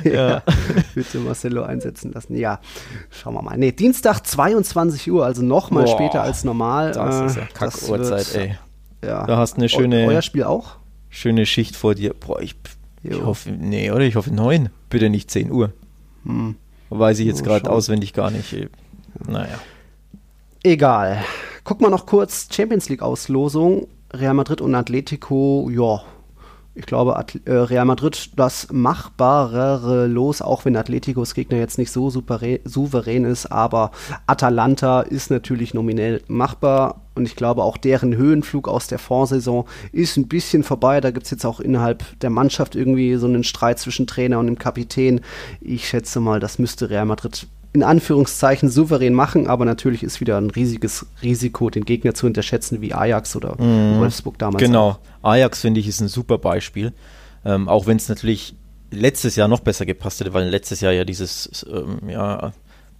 [0.02, 0.42] Ja.
[0.94, 2.36] Bitte Marcelo einsetzen lassen.
[2.36, 2.60] Ja,
[3.10, 3.56] schauen wir mal.
[3.56, 6.92] Nee, Dienstag 22 Uhr, also noch mal Boah, später als normal.
[6.92, 8.58] Das Äh, ist ja das Kackuhrzeit, ey.
[9.06, 9.26] Ja.
[9.26, 10.76] Da hast eine Eu- schöne- Euer Spiel auch?
[11.10, 12.14] Schöne Schicht vor dir.
[12.14, 12.56] Boah, ich,
[13.02, 14.00] ich hoffe, nee, oder?
[14.04, 14.70] Ich hoffe neun.
[14.90, 15.72] Bitte nicht 10 Uhr.
[16.24, 16.56] Hm.
[16.90, 18.54] Weiß ich jetzt Mal gerade auswendig gar nicht.
[19.26, 19.58] Naja.
[20.62, 21.22] Egal.
[21.64, 23.86] Guck mal noch kurz Champions League Auslosung.
[24.12, 26.02] Real Madrid und Atletico, ja.
[26.76, 31.92] Ich glaube, At äh, Real Madrid das machbarere Los, auch wenn Atleticos Gegner jetzt nicht
[31.92, 33.92] so souverän ist, aber
[34.26, 40.16] Atalanta ist natürlich nominell machbar und ich glaube auch deren Höhenflug aus der Vorsaison ist
[40.16, 41.00] ein bisschen vorbei.
[41.00, 44.46] Da gibt es jetzt auch innerhalb der Mannschaft irgendwie so einen Streit zwischen Trainer und
[44.46, 45.20] dem Kapitän.
[45.60, 50.38] Ich schätze mal, das müsste Real Madrid in Anführungszeichen souverän machen, aber natürlich ist wieder
[50.38, 54.62] ein riesiges Risiko, den Gegner zu unterschätzen, wie Ajax oder Wolfsburg damals.
[54.62, 54.98] Genau.
[55.22, 56.92] Ajax, finde ich, ist ein super Beispiel.
[57.44, 58.54] Ähm, auch wenn es natürlich
[58.92, 62.52] letztes Jahr noch besser gepasst hätte, weil letztes Jahr ja dieses ähm, ja,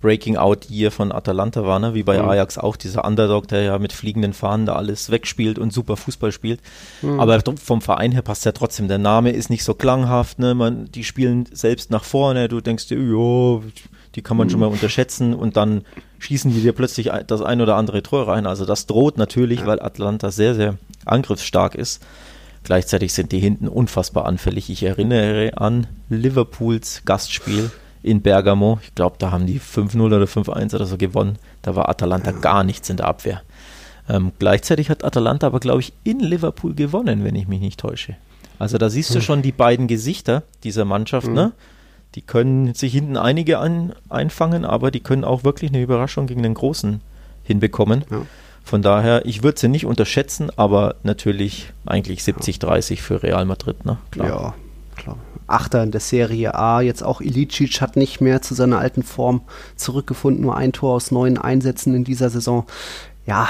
[0.04, 1.94] Breaking Out Year von Atalanta war, ne?
[1.94, 2.28] wie bei Mhm.
[2.28, 6.30] Ajax auch, dieser Underdog, der ja mit fliegenden Fahnen da alles wegspielt und super Fußball
[6.30, 6.60] spielt.
[7.02, 8.86] Aber tr- vom Verein her passt ja trotzdem.
[8.86, 10.54] Der Name ist nicht so klanghaft, ne?
[10.54, 13.60] Man, die spielen selbst nach vorne, du denkst dir, ja,
[14.14, 15.82] die kann man schon mal unterschätzen und dann
[16.18, 18.46] schießen die dir plötzlich das ein oder andere Tor rein.
[18.46, 22.02] Also das droht natürlich, weil Atlanta sehr, sehr angriffsstark ist.
[22.62, 24.70] Gleichzeitig sind die hinten unfassbar anfällig.
[24.70, 27.70] Ich erinnere an Liverpools Gastspiel
[28.04, 28.78] in Bergamo.
[28.82, 31.38] Ich glaube, da haben die 5-0 oder 5-1 oder so gewonnen.
[31.62, 33.42] Da war Atalanta gar nichts in der Abwehr.
[34.08, 38.16] Ähm, gleichzeitig hat Atalanta aber, glaube ich, in Liverpool gewonnen, wenn ich mich nicht täusche.
[38.58, 41.52] Also da siehst du schon die beiden Gesichter dieser Mannschaft, ne?
[42.14, 46.44] Die können sich hinten einige ein, einfangen, aber die können auch wirklich eine Überraschung gegen
[46.44, 47.00] den Großen
[47.42, 48.04] hinbekommen.
[48.08, 48.22] Ja.
[48.62, 53.98] Von daher, ich würde sie nicht unterschätzen, aber natürlich eigentlich 70-30 für Real Madrid, ne?
[54.14, 54.28] Ja, klar.
[54.28, 54.63] Achter
[55.82, 59.42] in der Serie A, jetzt auch Ilicic hat nicht mehr zu seiner alten Form
[59.76, 62.66] zurückgefunden, nur ein Tor aus neun Einsätzen in dieser Saison.
[63.26, 63.48] Ja,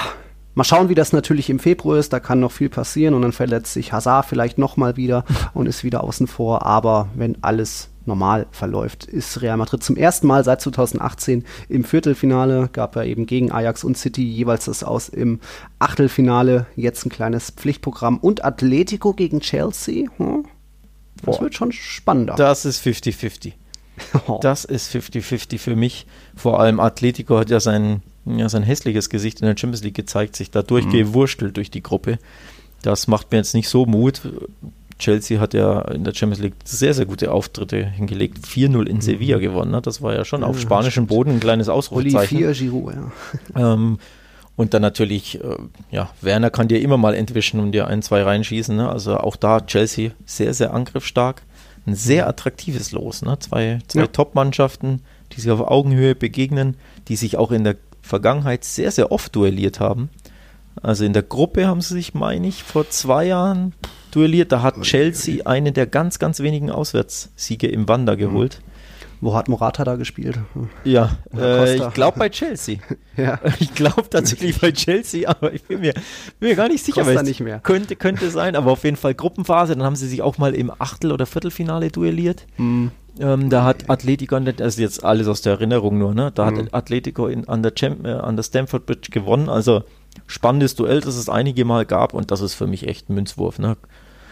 [0.55, 3.15] mal schauen, wie das natürlich im Februar ist, da kann noch viel passieren.
[3.15, 7.43] Und dann verletzt sich Hazard vielleicht nochmal wieder und ist wieder außen vor, aber wenn
[7.43, 13.05] alles normal verläuft, ist Real Madrid zum ersten Mal seit 2018 im Viertelfinale, gab er
[13.05, 15.41] eben gegen Ajax und City jeweils das aus im
[15.79, 18.19] Achtelfinale, jetzt ein kleines Pflichtprogramm.
[18.19, 20.45] Und Atletico gegen Chelsea, hm?
[21.16, 21.42] Das Boah.
[21.42, 22.35] wird schon spannender.
[22.35, 23.53] Das ist 50-50.
[24.27, 24.38] Oh.
[24.42, 26.07] Das ist 50-50 für mich.
[26.37, 30.37] Vor allem Atletico hat ja sein, ja sein hässliches Gesicht in der Champions League gezeigt,
[30.37, 32.18] sich da durchgewurstelt durch die Gruppe.
[32.83, 34.20] Das macht mir jetzt nicht so Mut.
[34.98, 38.46] Chelsea hat ja in der Champions League sehr, sehr gute Auftritte hingelegt.
[38.46, 39.70] 4-0 in Sevilla gewonnen.
[39.70, 39.83] Ne?
[39.83, 42.37] Das war ja schon auf spanischem Boden ein kleines Ausrufezeichen.
[42.37, 43.74] Olivier Giroud, ja.
[43.74, 43.98] Ähm,
[44.57, 45.57] und dann natürlich, äh,
[45.90, 48.77] ja, Werner kann dir immer mal entwischen und dir ein, zwei reinschießen.
[48.77, 48.88] Ne?
[48.88, 51.43] Also auch da Chelsea sehr, sehr angriffsstark.
[51.87, 53.23] Ein sehr attraktives Los.
[53.23, 53.38] Ne?
[53.40, 54.07] Zwei, zwei Ja.
[54.07, 56.77] Top-Mannschaften, die sich auf Augenhöhe begegnen,
[57.09, 60.09] die sich auch in der Vergangenheit sehr, sehr oft duelliert haben.
[60.83, 63.75] Also in der Gruppe haben sie sich, meine ich, vor zwei Jahren
[64.12, 64.53] duelliert.
[64.53, 68.61] Da hat Chelsea einen der ganz, ganz wenigen Auswärtssiege im Wander geholt.
[69.20, 70.38] Wo hat Morata da gespielt?
[70.85, 72.79] Ja, äh, ich glaube bei Chelsea.
[73.16, 73.38] ja.
[73.61, 75.94] Ich glaube tatsächlich bei Chelsea, aber ich bin mir,
[76.40, 77.03] bin mir gar nicht sicher.
[77.05, 77.61] Costa nicht mehr.
[77.61, 79.74] Könnte, könnte sein, aber auf jeden Fall Gruppenphase.
[79.74, 82.46] Dann haben sie sich auch mal im Achtel- oder Viertelfinale duelliert.
[82.59, 82.90] Mhm.
[83.20, 86.33] Ähm, da hat Atletico, das ist jetzt alles aus der Erinnerung nur, ne?
[86.35, 86.59] Da Mhm.
[86.59, 89.48] hat Atletico in, an, der Champ, äh, an der Stamford Bridge gewonnen.
[89.48, 89.85] Also
[90.27, 93.59] spannendes Duell, das es einige Mal gab und das ist für mich echt ein Münzwurf.
[93.61, 93.77] Ne?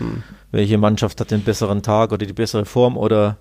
[0.00, 0.22] Mhm.
[0.50, 3.36] Welche Mannschaft hat den besseren Tag oder die bessere Form oder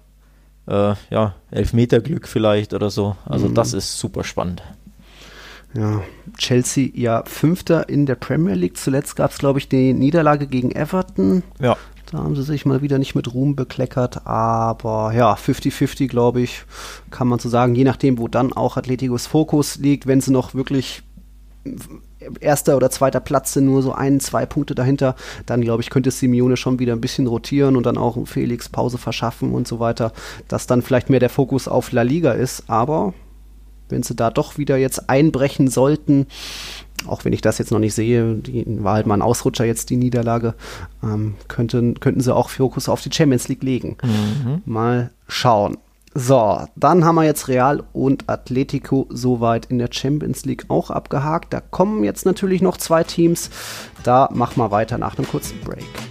[0.67, 3.15] äh, ja, Elfmeterglück vielleicht oder so.
[3.25, 3.55] Also Mhm.
[3.55, 4.61] das ist super spannend.
[5.73, 6.01] Ja,
[6.37, 8.75] Chelsea ja Fünfter in der Premier League.
[8.77, 11.43] Zuletzt gab es, glaube ich, die Niederlage gegen Everton.
[11.59, 11.77] Ja.
[12.11, 16.63] Da haben sie sich mal wieder nicht mit Ruhm bekleckert, aber ja, 50-50, glaube ich,
[17.09, 20.53] kann man so sagen, je nachdem, wo dann auch Atleticos Fokus liegt, wenn sie noch
[20.53, 21.03] wirklich
[22.39, 26.11] erster oder zweiter Platz sind, nur so ein, zwei Punkte dahinter, dann glaube ich, könnte
[26.11, 30.13] Simeone schon wieder ein bisschen rotieren und dann auch Felix Pause verschaffen und so weiter,
[30.47, 33.13] dass dann vielleicht mehr der Fokus auf La Liga ist, aber
[33.89, 36.27] wenn sie da doch wieder jetzt einbrechen sollten,
[37.07, 39.89] auch wenn ich das jetzt noch nicht sehe, die war halt mal ein Ausrutscher jetzt
[39.89, 40.53] die Niederlage,
[41.03, 43.97] ähm, könnten, könnten sie auch Fokus auf die Champions League legen.
[44.65, 45.77] Mal schauen.
[46.13, 51.53] So, dann haben wir jetzt Real und Atletico soweit in der Champions League auch abgehakt.
[51.53, 53.49] Da kommen jetzt natürlich noch zwei Teams.
[54.03, 56.10] Da machen wir weiter nach einem kurzen Break.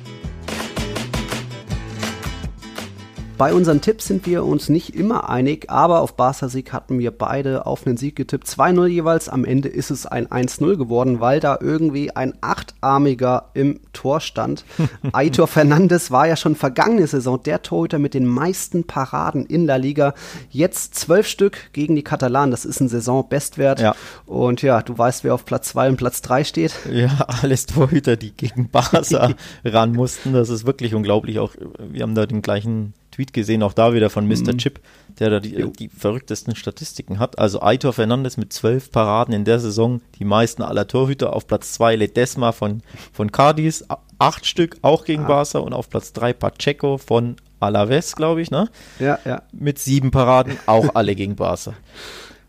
[3.41, 7.65] Bei unseren Tipps sind wir uns nicht immer einig, aber auf Barca-Sieg hatten wir beide
[7.65, 8.47] auf einen Sieg getippt.
[8.47, 9.31] 2-0 jeweils.
[9.31, 14.67] Am Ende ist es ein 1-0 geworden, weil da irgendwie ein Achtarmiger im Tor stand.
[15.13, 19.77] Aitor Fernandes war ja schon vergangene Saison der Torhüter mit den meisten Paraden in La
[19.77, 20.13] Liga.
[20.51, 22.51] Jetzt zwölf Stück gegen die Katalanen.
[22.51, 23.81] Das ist ein Saisonbestwert.
[23.81, 23.95] Ja.
[24.27, 26.75] Und ja, du weißt, wer auf Platz 2 und Platz 3 steht.
[26.93, 29.01] Ja, alles Torhüter, die gegen Barca
[29.65, 30.35] ran mussten.
[30.35, 31.39] Das ist wirklich unglaublich.
[31.39, 34.57] Auch wir haben da den gleichen Tweet gesehen, auch da wieder von Mr.
[34.57, 34.81] Chip,
[35.19, 37.39] der da die, die verrücktesten Statistiken hat.
[37.39, 41.35] Also Aitor Fernandes mit zwölf Paraden in der Saison, die meisten aller Torhüter.
[41.35, 45.59] Auf Platz zwei Ledesma von, von Cadiz, a- acht Stück, auch gegen Barca.
[45.59, 48.69] Und auf Platz drei Pacheco von Alaves, glaube ich, ne?
[48.99, 49.43] Ja, ja.
[49.53, 51.75] Mit sieben Paraden, auch alle gegen Barca.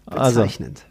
[0.05, 0.83] Also, Bezeichnend.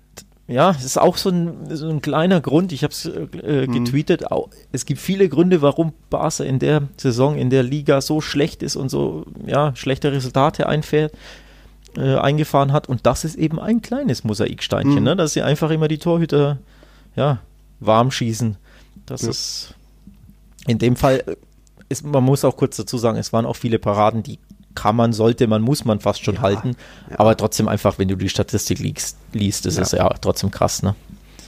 [0.51, 2.73] Ja, es ist auch so ein, so ein kleiner Grund.
[2.73, 4.31] Ich habe es äh, getweetet.
[4.33, 8.63] Au- Es gibt viele Gründe, warum Barca in der Saison, in der Liga so schlecht
[8.63, 11.13] ist und so ja, schlechte Resultate einfährt,
[11.97, 12.89] äh, eingefahren hat.
[12.89, 15.05] Und das ist eben ein kleines Mosaiksteinchen, Mhm.
[15.05, 15.17] ne?
[15.17, 16.59] dass sie einfach immer die Torhüter
[17.17, 17.39] ja,
[17.79, 18.57] warm schießen.
[19.07, 19.31] Das Ja.
[19.31, 19.75] ist
[20.67, 21.37] in dem Fall, äh,
[21.89, 24.39] ist, man muss auch kurz dazu sagen, es waren auch viele Paraden, die
[24.75, 26.77] kann man, sollte man, muss man fast schon Ja, halten.
[27.11, 27.19] ja.
[27.19, 29.83] Aber trotzdem einfach, wenn du die Statistik liest, liest ist Ja.
[29.83, 30.95] es ja trotzdem krass, ne?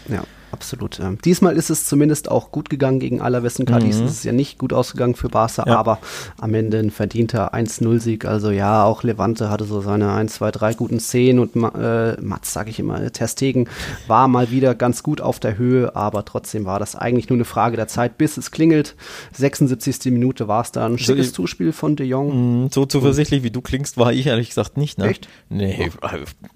[0.08, 1.00] Ja, absolut.
[1.00, 3.98] Ähm, diesmal ist es zumindest auch gut gegangen gegen Alaves und Cadiz.
[3.98, 4.04] Mhm.
[4.04, 5.76] Es ist ja nicht gut ausgegangen für Barca, Ja.
[5.78, 5.98] aber
[6.38, 8.24] am Ende ein verdienter 1-0-Sieg.
[8.26, 12.52] Also ja, auch Levante hatte so seine 1, 2, 3 guten Szenen und äh, Mats,
[12.52, 13.68] sage ich immer, äh, Ter Stegen
[14.06, 17.44] war mal wieder ganz gut auf der Höhe, aber trotzdem war das eigentlich nur eine
[17.44, 18.94] Frage der Zeit, bis es klingelt.
[19.32, 20.12] 76.
[20.12, 20.92] Minute war es dann.
[20.92, 22.64] Ein So, schickes ich- Zuspiel von De Jong.
[22.64, 25.08] Mm, So zuversichtlich wie du klingst, war ich ehrlich gesagt nicht, ne?
[25.08, 25.28] Echt?
[25.48, 25.90] Nee,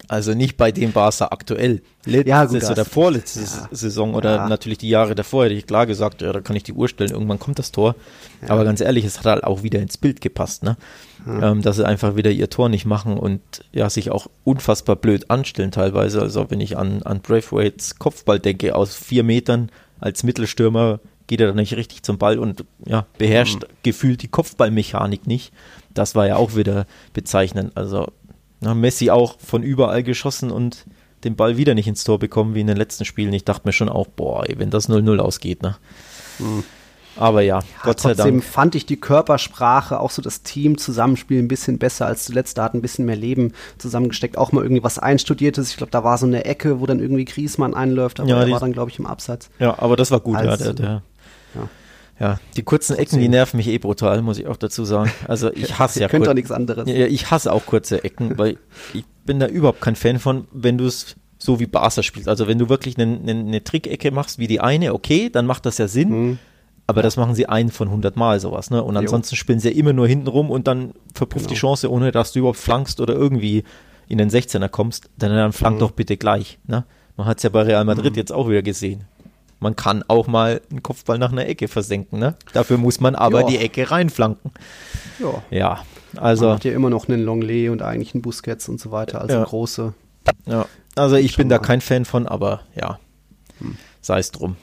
[0.09, 1.83] also nicht bei dem Barca aktuell.
[2.05, 3.69] Letzte Ja, gut, oder das- vorletzte ja.
[3.89, 4.49] Saison oder Ja.
[4.49, 7.11] natürlich die Jahre davor hätte ich klar gesagt, ja, da kann ich die Uhr stellen,
[7.11, 7.95] irgendwann kommt das Tor.
[8.49, 10.77] Aber ganz ehrlich, es hat halt auch wieder ins Bild gepasst, ne?
[11.27, 13.41] Ähm, dass sie einfach wieder ihr Tor nicht machen und
[13.73, 16.21] ja, sich auch unfassbar blöd anstellen teilweise.
[16.21, 21.49] Also wenn ich an, an Braithwaites Kopfball denke, aus vier Metern als Mittelstürmer geht er
[21.49, 25.53] da nicht richtig zum Ball und ja, beherrscht gefühlt die Kopfballmechanik nicht.
[25.93, 27.73] Das war ja auch wieder bezeichnend.
[27.77, 28.07] Also
[28.61, 30.87] Messi auch von überall geschossen und
[31.25, 33.33] den Ball wieder nicht ins Tor bekommen wie in den letzten Spielen.
[33.33, 35.77] Ich dachte mir schon auch, boah, wenn das 0-0 ausgeht, ne?
[37.19, 38.45] Aber ja, Gott sei Trotzdem Dank.
[38.45, 42.59] fand ich die Körpersprache, auch so das Team-Zusammenspiel ein bisschen besser als zuletzt.
[42.59, 44.37] Da hat ein bisschen mehr Leben zusammengesteckt.
[44.37, 45.71] Auch mal irgendwie was Einstudiertes.
[45.71, 48.53] Ich glaube, da war so eine Ecke, wo dann irgendwie Griesmann einläuft, aber Ja, der
[48.53, 49.49] war dann, glaube ich, im Abseits.
[49.59, 50.51] Ja, aber das war gut, ja.
[50.51, 51.03] Also, Der, der,
[51.55, 51.69] ja.
[52.19, 55.11] Ja, die kurzen Ecken, die nerven mich eh brutal, muss ich auch dazu sagen.
[55.29, 56.89] Also ich hasse ja Ihr könnt kur- doch nichts anderes.
[56.89, 58.57] Ja, ich hasse auch kurze Ecken, weil
[58.95, 62.29] ich bin da überhaupt kein Fan von, wenn du es so wie Barca spielst.
[62.29, 65.67] Also wenn du wirklich eine, eine, eine Trickecke machst wie die eine, okay, dann macht
[65.67, 66.09] das ja Sinn.
[66.11, 66.39] Mhm.
[66.89, 68.81] Aber das machen sie einen von 100 Mal sowas, ne?
[68.81, 71.61] Und ansonsten spielen sie ja immer nur hinten rum und dann verpufft die Genau.
[71.75, 73.65] Chance, ohne dass du überhaupt flankst oder irgendwie
[74.07, 75.11] in den 16er kommst.
[75.19, 75.81] Dann, dann flank Mhm.
[75.81, 76.85] doch bitte gleich, ne?
[77.17, 79.03] Man hat es ja bei Real Madrid jetzt auch wieder gesehen.
[79.59, 82.35] Man kann auch mal einen Kopfball nach einer Ecke versenken, ne?
[82.53, 83.47] Dafür muss man aber Ja.
[83.47, 84.51] die Ecke reinflanken.
[85.19, 85.43] Ja.
[85.51, 88.91] Ja, Man also hat ja immer noch einen Longley und eigentlich einen Busquets und so
[88.91, 89.45] weiter, also Ja.
[89.45, 89.95] große.
[90.45, 92.99] Ja, also ich bin da kein Fan von, aber ja,
[94.03, 94.57] sei es drum.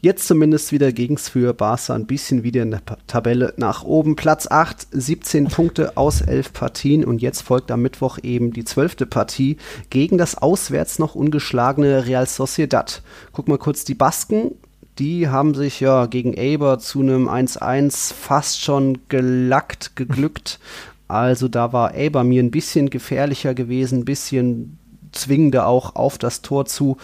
[0.00, 4.14] Jetzt zumindest wieder ging es für Barca ein bisschen wieder in der Tabelle nach oben.
[4.14, 9.06] Platz 8, 17 Punkte aus 11 Partien und jetzt folgt am Mittwoch eben die zwölfte
[9.06, 9.56] Partie
[9.90, 13.02] gegen das auswärts noch ungeschlagene Real Sociedad.
[13.32, 14.52] Guck mal kurz die Basken.
[15.00, 20.60] Die haben sich ja gegen Eber zu einem 1-1 fast schon gelackt, geglückt.
[21.08, 24.78] Also da war Eber mir ein bisschen gefährlicher gewesen, ein bisschen
[25.12, 26.96] zwingender auch auf das Tor zu.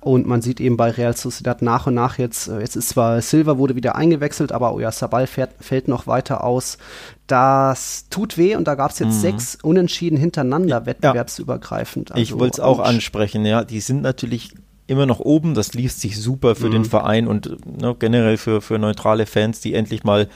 [0.00, 3.20] Und man sieht eben bei Real Sociedad nach und nach jetzt, äh, jetzt ist zwar
[3.20, 6.78] Silva wurde wieder eingewechselt, aber Oyarzabal fährt, fällt noch weiter aus.
[7.26, 9.20] Das tut weh und da gab es jetzt mhm.
[9.20, 12.12] sechs Unentschieden hintereinander, wettbewerbsübergreifend.
[12.12, 13.64] Also, ich wollte es auch ansprechen, ja.
[13.64, 14.54] Die sind natürlich
[14.86, 16.72] immer noch oben, das liest sich super für mhm.
[16.72, 20.28] den Verein und ne, generell für, für neutrale Fans, die endlich mal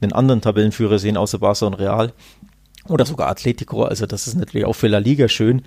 [0.00, 2.12] einen anderen Tabellenführer sehen, außer Barca und Real.
[2.88, 5.62] Oder sogar Atletico, also das ist natürlich auch für La Liga schön.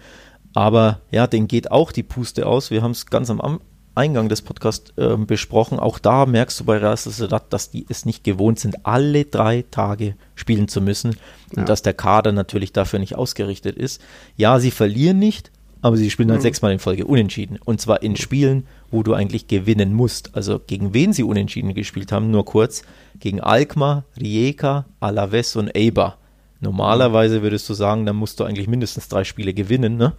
[0.53, 2.71] Aber ja, den geht auch die Puste aus.
[2.71, 3.59] Wir haben es ganz am
[3.95, 5.79] Eingang des Podcasts äh, besprochen.
[5.79, 9.65] Auch da merkst du bei Real Sociedad, dass die es nicht gewohnt sind, alle drei
[9.69, 11.15] Tage spielen zu müssen
[11.51, 11.61] ja.
[11.61, 14.01] und dass der Kader natürlich dafür nicht ausgerichtet ist.
[14.35, 16.43] Ja, sie verlieren nicht, aber sie spielen halt mhm.
[16.43, 17.59] sechsmal in Folge unentschieden.
[17.63, 20.35] Und zwar in Spielen, wo du eigentlich gewinnen musst.
[20.35, 22.83] Also gegen wen sie unentschieden gespielt haben, nur kurz.
[23.19, 26.17] Gegen Alkmaar, Rijeka, Alaves und Eibar.
[26.61, 30.13] Normalerweise würdest du sagen, dann musst du eigentlich mindestens drei Spiele gewinnen, ne?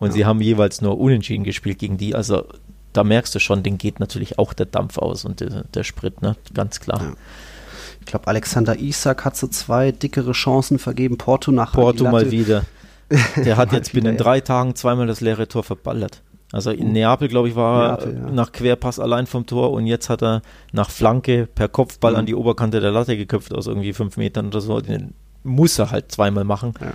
[0.00, 0.12] Und ja.
[0.14, 2.14] sie haben jeweils nur unentschieden gespielt gegen die.
[2.14, 2.44] Also
[2.92, 6.22] da merkst du schon, den geht natürlich auch der Dampf aus und der, der Sprit,
[6.22, 6.36] ne?
[6.52, 7.00] Ganz klar.
[7.00, 7.12] Ja.
[8.00, 11.18] Ich glaube, Alexander Isak hat so zwei dickere Chancen vergeben.
[11.18, 12.64] Porto nach Porto mal wieder.
[13.36, 16.22] Der hat jetzt binnen drei Tagen zweimal das leere Tor verballert.
[16.52, 18.30] Also in Neapel, glaube ich, war Neapel, er ja.
[18.32, 22.18] nach Querpass allein vom Tor und jetzt hat er nach Flanke per Kopfball mhm.
[22.18, 24.80] an die Oberkante der Latte geköpft aus irgendwie fünf Metern oder so.
[24.80, 26.74] Den muss er halt zweimal machen.
[26.80, 26.92] Ja.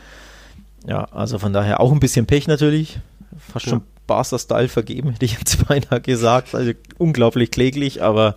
[0.87, 2.99] Ja, also von daher auch ein bisschen Pech natürlich.
[3.37, 3.71] Fast ja.
[3.71, 6.55] schon Barca-Style vergeben, hätte ich jetzt beinahe gesagt.
[6.55, 8.35] Also unglaublich kläglich, aber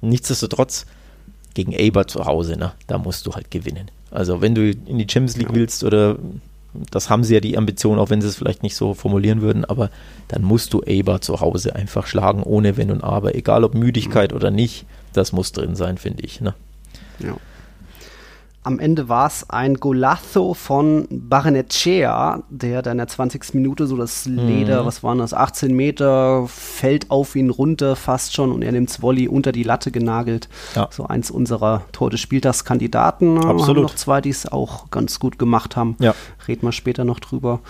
[0.00, 0.86] nichtsdestotrotz
[1.54, 2.72] gegen Eber zu Hause, ne?
[2.86, 3.90] da musst du halt gewinnen.
[4.10, 5.54] Also wenn du in die Champions League ja.
[5.54, 6.16] willst oder
[6.72, 9.64] das haben sie ja die Ambition, auch wenn sie es vielleicht nicht so formulieren würden,
[9.64, 9.90] aber
[10.28, 13.34] dann musst du Eber zu Hause einfach schlagen, ohne Wenn und Aber.
[13.34, 14.36] Egal ob Müdigkeit mhm.
[14.36, 16.40] oder nicht, das muss drin sein, finde ich.
[16.40, 16.54] Ne?
[17.18, 17.36] Ja.
[18.62, 23.54] Am Ende war es ein Golazo von Barnechea, der dann in der 20.
[23.54, 24.86] Minute so das Leder, mhm.
[24.86, 29.28] was waren das, 18 Meter, fällt auf ihn runter fast schon und er nimmt Volley
[29.28, 30.50] unter die Latte genagelt.
[30.74, 30.88] Ja.
[30.90, 33.38] So eins unserer Tor des Spieltagskandidaten.
[33.38, 33.68] Absolut.
[33.68, 35.96] Haben noch zwei, die es auch ganz gut gemacht haben.
[35.98, 36.14] Ja.
[36.46, 37.60] Reden wir später noch drüber.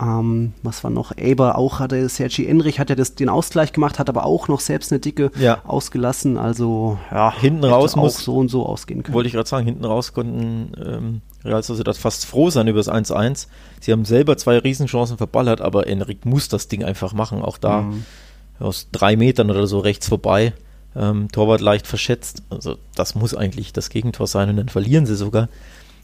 [0.00, 1.12] Ähm, was war noch?
[1.20, 4.60] Aber auch hatte Sergi Enrich hat ja das, den Ausgleich gemacht, hat aber auch noch
[4.60, 5.60] selbst eine dicke ja.
[5.64, 6.38] ausgelassen.
[6.38, 9.14] Also ja, hinten raus auch muss, so und so ausgehen können.
[9.14, 12.88] Wollte ich gerade sagen, hinten raus konnten ähm, Real Sociedad fast froh sein über das
[12.88, 13.48] 1-1.
[13.80, 17.42] Sie haben selber zwei Riesenchancen verballert, aber Enric muss das Ding einfach machen.
[17.42, 18.04] Auch da mhm.
[18.60, 20.52] aus drei Metern oder so rechts vorbei.
[20.94, 22.44] Ähm, Torwart leicht verschätzt.
[22.50, 25.48] Also das muss eigentlich das Gegentor sein und dann verlieren sie sogar.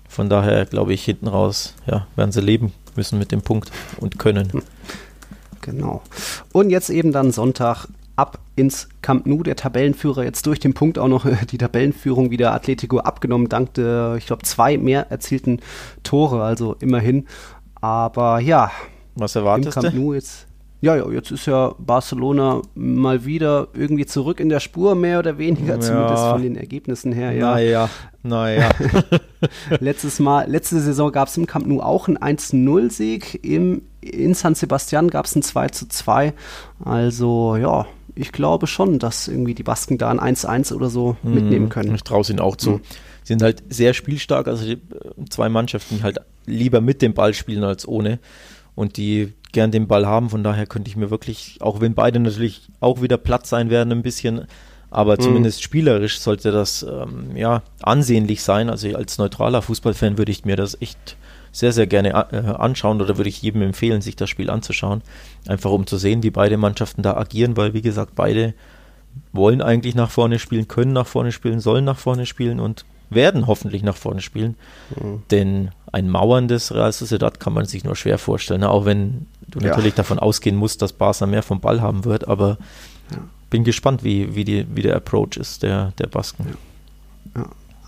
[0.08, 4.18] Von daher glaube ich, hinten raus ja, werden sie leben müssen mit dem Punkt und
[4.18, 4.62] können.
[5.60, 6.02] Genau.
[6.52, 9.42] Und jetzt eben dann Sonntag ab ins Camp Nou.
[9.42, 14.16] Der Tabellenführer jetzt durch den Punkt auch noch die Tabellenführung wieder Atletico abgenommen, dank der,
[14.18, 15.60] ich glaube, zwei mehr erzielten
[16.02, 17.26] Tore, also immerhin.
[17.80, 18.70] Aber ja.
[19.16, 20.46] Was erwartest im Camp Nou jetzt
[20.84, 25.38] ja, ja, jetzt ist ja Barcelona mal wieder irgendwie zurück in der Spur, mehr oder
[25.38, 25.80] weniger, ja.
[25.80, 27.32] zumindest von den Ergebnissen her.
[27.32, 27.54] Ja.
[27.54, 27.88] Naja,
[28.22, 28.68] naja.
[29.80, 33.42] Letztes Mal, letzte Saison gab es im Camp Nou auch einen 1-0-Sieg.
[33.42, 36.34] In San Sebastian gab es einen 2-2.
[36.84, 41.34] Also, ja, ich glaube schon, dass irgendwie die Basken da ein 1-1 oder so mhm,
[41.34, 41.94] mitnehmen können.
[41.94, 42.72] Ich traue es ihnen auch zu.
[42.72, 42.80] Mhm.
[43.22, 44.78] Sie sind halt sehr spielstark, also die, äh,
[45.30, 48.18] zwei Mannschaften, die halt lieber mit dem Ball spielen als ohne.
[48.74, 50.28] Und die gern den Ball haben.
[50.28, 53.92] Von daher könnte ich mir wirklich, auch wenn beide natürlich auch wieder platt sein werden,
[53.92, 54.46] ein bisschen,
[54.90, 55.20] aber mhm.
[55.20, 58.68] zumindest spielerisch sollte das ähm, ja ansehnlich sein.
[58.68, 61.16] Also als neutraler Fußballfan würde ich mir das echt
[61.50, 65.02] sehr, sehr gerne äh, anschauen oder würde ich jedem empfehlen, sich das Spiel anzuschauen.
[65.46, 68.54] Einfach um zu sehen, wie beide Mannschaften da agieren, weil wie gesagt, beide
[69.32, 72.84] wollen eigentlich nach vorne spielen, können nach vorne spielen, sollen nach vorne spielen und
[73.14, 74.56] werden hoffentlich nach vorne spielen.
[75.00, 75.22] Mhm.
[75.30, 78.70] Denn ein mauerndes Real Sociedad kann man sich nur schwer vorstellen, ne?
[78.70, 79.68] auch wenn du ja.
[79.68, 82.58] natürlich davon ausgehen musst, dass Barca mehr vom Ball haben wird, aber
[83.10, 83.18] ja.
[83.50, 86.56] bin gespannt, wie, wie, die, wie der Approach ist der, der Basken.
[87.34, 87.44] Ja.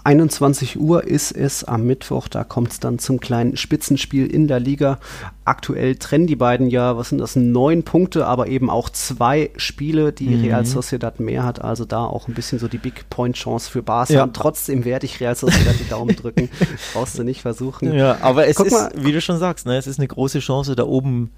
[0.06, 4.60] 21 Uhr ist es am Mittwoch, da kommt es dann zum kleinen Spitzenspiel in der
[4.60, 5.00] Liga.
[5.44, 10.12] Aktuell trennen die beiden ja, was sind das, neun Punkte, aber eben auch zwei Spiele,
[10.12, 10.44] die mhm.
[10.44, 11.60] Real Sociedad mehr hat.
[11.60, 14.12] Also da auch ein bisschen so die Big Point Chance für Barca.
[14.12, 14.22] Ja.
[14.22, 16.50] Und trotzdem werde ich Real Sociedad die Daumen drücken.
[16.92, 17.92] Brauchst du nicht versuchen.
[17.92, 18.92] Ja, aber es Guck ist, mal.
[18.94, 21.32] wie du schon sagst, ne, es ist eine große Chance, da oben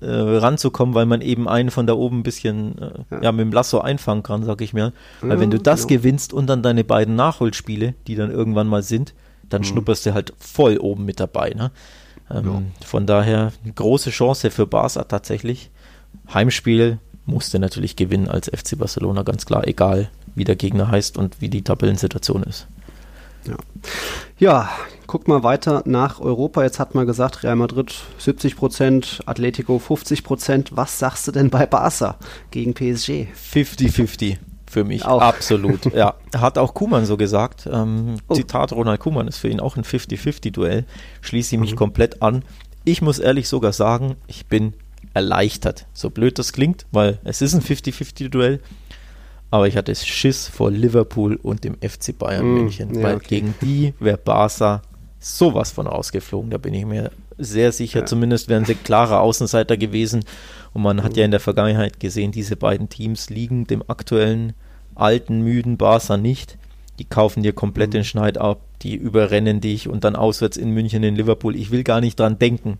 [0.00, 3.22] äh, ranzukommen, weil man eben einen von da oben ein bisschen äh, ja.
[3.24, 3.32] ja.
[3.32, 4.92] mit dem Lasso einfangen kann, sag ich mir.
[5.20, 6.00] Weil ja, wenn du das genau.
[6.00, 9.14] gewinnst und dann deine beiden Nachholspiele, die dann irgendwann mal sind,
[9.48, 9.66] dann mhm.
[9.66, 11.50] schnupperst du halt voll oben mit dabei.
[11.50, 11.70] Ne?
[12.30, 12.62] Ähm, ja.
[12.86, 15.70] Von daher eine große Chance für Barca tatsächlich.
[16.32, 21.40] Heimspiel musste natürlich gewinnen als FC Barcelona, ganz klar, egal wie der Gegner heißt und
[21.40, 22.66] wie die Tabellensituation ist.
[23.46, 23.56] Ja.
[24.38, 24.70] ja,
[25.06, 26.62] guck mal weiter nach Europa.
[26.62, 30.70] Jetzt hat man gesagt, Real Madrid 70 Prozent, Atletico 50 Prozent.
[30.76, 32.16] Was sagst du denn bei Barca
[32.50, 33.26] gegen PSG?
[33.52, 34.38] 50-50
[34.70, 35.04] für mich.
[35.04, 35.20] Auch.
[35.20, 35.92] Absolut.
[35.94, 37.68] ja, hat auch Kuman so gesagt.
[37.70, 38.34] Ähm, oh.
[38.34, 40.84] Zitat Ronald Kuman ist für ihn auch ein 50-50-Duell.
[41.20, 41.76] Schließe ich mich mhm.
[41.76, 42.44] komplett an.
[42.84, 44.74] Ich muss ehrlich sogar sagen, ich bin
[45.14, 45.86] erleichtert.
[45.92, 48.60] So blöd das klingt, weil es ist ein 50-50-Duell.
[49.50, 53.26] Aber ich hatte Schiss vor Liverpool und dem FC Bayern mm, München, ja, weil okay.
[53.28, 54.82] gegen die wäre Barca
[55.18, 56.50] sowas von rausgeflogen.
[56.50, 58.00] Da bin ich mir sehr sicher.
[58.00, 58.06] Ja.
[58.06, 60.24] Zumindest wären sie klarer Außenseiter gewesen.
[60.74, 64.52] Und man hat ja in der Vergangenheit gesehen, diese beiden Teams liegen dem aktuellen
[64.94, 66.58] alten, müden Barca nicht.
[66.98, 67.92] Die kaufen dir komplett mhm.
[67.92, 71.56] den Schneid ab, die überrennen dich und dann auswärts in München, in Liverpool.
[71.56, 72.78] Ich will gar nicht dran denken.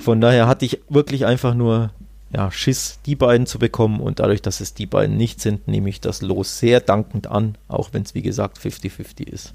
[0.00, 1.90] Von daher hatte ich wirklich einfach nur
[2.36, 3.98] ja, Schiss, die beiden zu bekommen.
[3.98, 7.56] Und dadurch, dass es die beiden nicht sind, nehme ich das Los sehr dankend an,
[7.66, 9.54] auch wenn es wie gesagt 50-50 ist.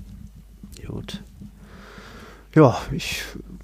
[0.87, 1.21] Gut.
[2.55, 3.21] Ja, ich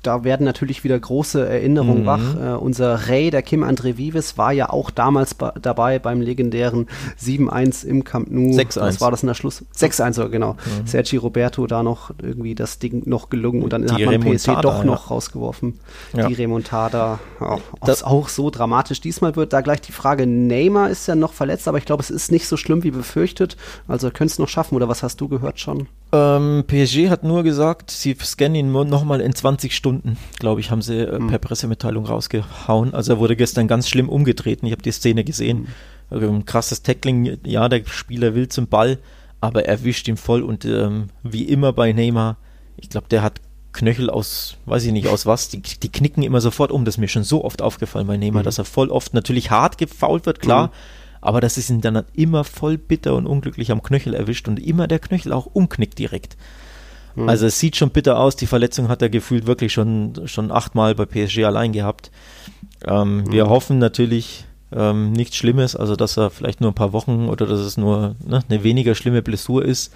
[0.08, 2.05] da werden natürlich wieder große Erinnerungen mhm.
[2.05, 2.36] wach.
[2.41, 6.88] Äh, unser Ray, der Kim André Vives, war ja auch damals dabei beim legendären
[7.22, 8.55] 7-1 im Camp Nou.
[8.55, 8.80] 6-1.
[8.80, 9.66] Was war das in der Schluss?
[9.76, 10.53] 6-1, genau.
[10.53, 10.88] Mhm.
[10.88, 14.62] Sergi Roberto da noch irgendwie das Ding noch gelungen und dann Die hat man PSG
[14.62, 14.86] doch ja.
[14.86, 15.78] noch rausgeworfen.
[16.16, 16.28] Ja.
[16.28, 17.20] Die Remontada.
[17.41, 19.51] Ja, das auch so dramatisch diesmal wird.
[19.51, 22.47] Da gleich die Frage, Neymar ist ja noch verletzt, aber ich glaube, es ist nicht
[22.47, 23.58] so schlimm wie befürchtet.
[23.89, 25.88] Also können es noch schaffen oder was hast du gehört schon?
[26.14, 29.97] Ähm, PSG hat nur gesagt, sie scannen ihn nochmal in 20 Stunden,
[30.39, 31.28] glaube ich, haben sie äh, mhm.
[31.28, 32.93] per Pressemitteilung rausgehauen.
[32.93, 34.66] Also er wurde gestern ganz schlimm umgetreten.
[34.66, 35.68] Ich habe die Szene gesehen.
[36.10, 36.24] Mhm.
[36.24, 37.38] Ähm, krasses Tackling.
[37.45, 38.98] Ja, der Spieler will zum Ball,
[39.41, 40.41] aber er wischt ihn voll.
[40.41, 42.38] Und ähm, wie immer bei Neymar,
[42.78, 43.41] ich glaube, der hat
[43.74, 46.86] Knöchel aus, weiß ich nicht aus was, die, die, knicken immer sofort um.
[46.86, 48.45] Das ist mir schon so oft aufgefallen bei Neymar, mhm.
[48.45, 50.68] dass er voll oft natürlich hart gefault wird, klar.
[50.68, 50.72] Mhm
[51.22, 54.88] aber das ist ihn dann immer voll bitter und unglücklich am Knöchel erwischt und immer
[54.88, 56.38] der Knöchel auch umknickt direkt.
[57.18, 57.28] Mhm.
[57.28, 60.93] Also es sieht schon bitter aus, die Verletzung hat er gefühlt wirklich schon, schon achtmal
[60.95, 62.11] bei PSG allein gehabt.
[62.86, 63.32] Ähm, mhm.
[63.32, 67.47] Wir hoffen natürlich ähm, nichts Schlimmes, also dass er vielleicht nur ein paar Wochen oder
[67.47, 69.91] dass es nur ne, eine weniger schlimme Blessur ist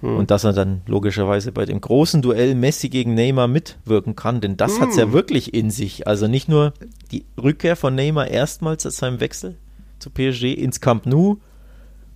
[0.00, 0.16] mhm.
[0.16, 4.56] und dass er dann logischerweise bei dem großen Duell Messi gegen Neymar mitwirken kann, denn
[4.56, 5.12] das hat es ja hm.
[5.12, 6.06] wirklich in sich.
[6.06, 6.72] Also nicht nur
[7.10, 9.56] die Rückkehr von Neymar erstmals seit seinem Wechsel,
[9.98, 11.38] zu PSG ins Camp Nou.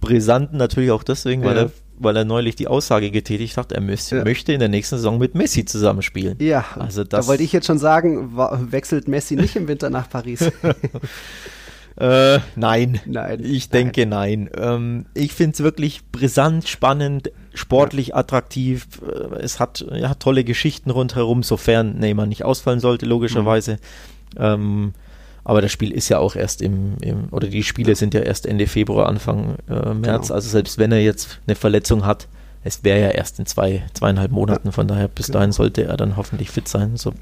[0.01, 1.49] Brisant natürlich auch deswegen, ja.
[1.49, 4.25] weil, er, weil er neulich die Aussage getätigt hat, er müß, ja.
[4.25, 6.37] möchte in der nächsten Saison mit Messi zusammenspielen.
[6.41, 8.37] Ja, also das, da wollte ich jetzt schon sagen,
[8.71, 10.41] wechselt Messi nicht im Winter nach Paris?
[11.97, 13.01] äh, nein.
[13.07, 13.41] nein.
[13.43, 14.51] Ich denke nein.
[14.57, 18.17] Ähm, ich finde es wirklich brisant, spannend, sportlich ja.
[18.17, 18.87] attraktiv.
[19.03, 23.79] Äh, es hat ja, tolle Geschichten rundherum, sofern Neymar nicht ausfallen sollte, logischerweise.
[24.37, 24.39] Mhm.
[24.39, 24.93] Ähm,
[25.49, 28.45] aber das Spiel ist ja auch erst im, im oder die Spiele sind ja erst
[28.45, 30.27] Ende Februar, Anfang äh, März.
[30.27, 30.35] Genau.
[30.35, 32.29] Also selbst wenn er jetzt eine Verletzung hat,
[32.65, 34.73] es wäre ja erst in zwei, zweieinhalb Monaten.
[34.73, 35.39] Von daher bis genau.
[35.39, 37.15] dahin sollte er dann hoffentlich fit sein, so,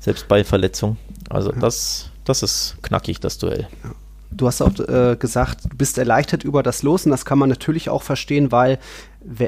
[0.00, 0.96] selbst bei Verletzung.
[1.28, 3.68] Also das, das ist knackig, das Duell.
[3.84, 3.90] Ja.
[4.34, 7.48] Du hast auch äh, gesagt, du bist erleichtert über das Los und das kann man
[7.48, 8.78] natürlich auch verstehen, weil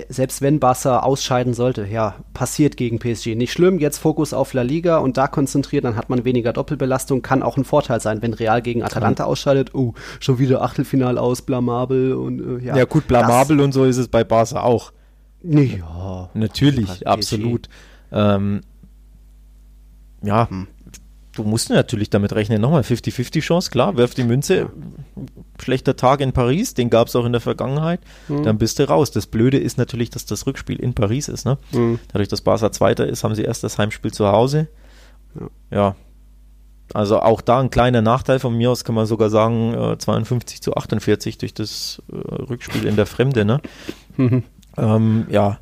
[0.08, 3.34] selbst wenn Barca ausscheiden sollte, ja, passiert gegen PSG.
[3.34, 7.22] Nicht schlimm, jetzt Fokus auf La Liga und da konzentriert, dann hat man weniger Doppelbelastung,
[7.22, 11.42] kann auch ein Vorteil sein, wenn Real gegen Atalanta ausscheidet, oh, schon wieder Achtelfinal aus,
[11.42, 12.76] blamabel und äh, ja.
[12.76, 14.92] Ja gut, blamabel und so ist es bei Barca auch.
[15.42, 16.30] Ja.
[16.34, 17.68] Natürlich, absolut.
[18.12, 18.60] Ähm,
[20.22, 20.68] ja, hm
[21.34, 24.70] du musst natürlich damit rechnen, nochmal 50-50 Chance, klar, wirf die Münze,
[25.60, 28.42] schlechter Tag in Paris, den gab es auch in der Vergangenheit, mhm.
[28.42, 29.10] dann bist du raus.
[29.10, 31.44] Das Blöde ist natürlich, dass das Rückspiel in Paris ist.
[31.44, 31.58] Ne?
[31.72, 31.98] Mhm.
[32.08, 34.68] Dadurch, dass Barca Zweiter ist, haben sie erst das Heimspiel zu Hause.
[35.38, 35.48] Ja.
[35.70, 35.96] ja.
[36.92, 40.60] Also auch da ein kleiner Nachteil von mir aus kann man sogar sagen, äh, 52
[40.60, 43.44] zu 48 durch das äh, Rückspiel in der Fremde.
[43.44, 43.60] Ne?
[44.16, 44.44] Mhm.
[44.76, 45.60] Ähm, ja,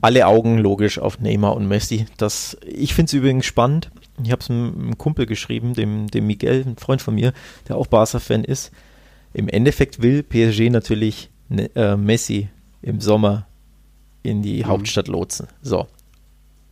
[0.00, 2.06] alle Augen logisch auf Neymar und Messi.
[2.16, 3.90] Das, ich finde es übrigens spannend
[4.22, 7.32] ich habe es einem Kumpel geschrieben, dem, dem Miguel, ein Freund von mir,
[7.68, 8.72] der auch Barca-Fan ist.
[9.32, 12.48] Im Endeffekt will PSG natürlich ne, äh, Messi
[12.82, 13.46] im Sommer
[14.22, 14.66] in die mhm.
[14.66, 15.48] Hauptstadt lotsen.
[15.62, 15.86] So.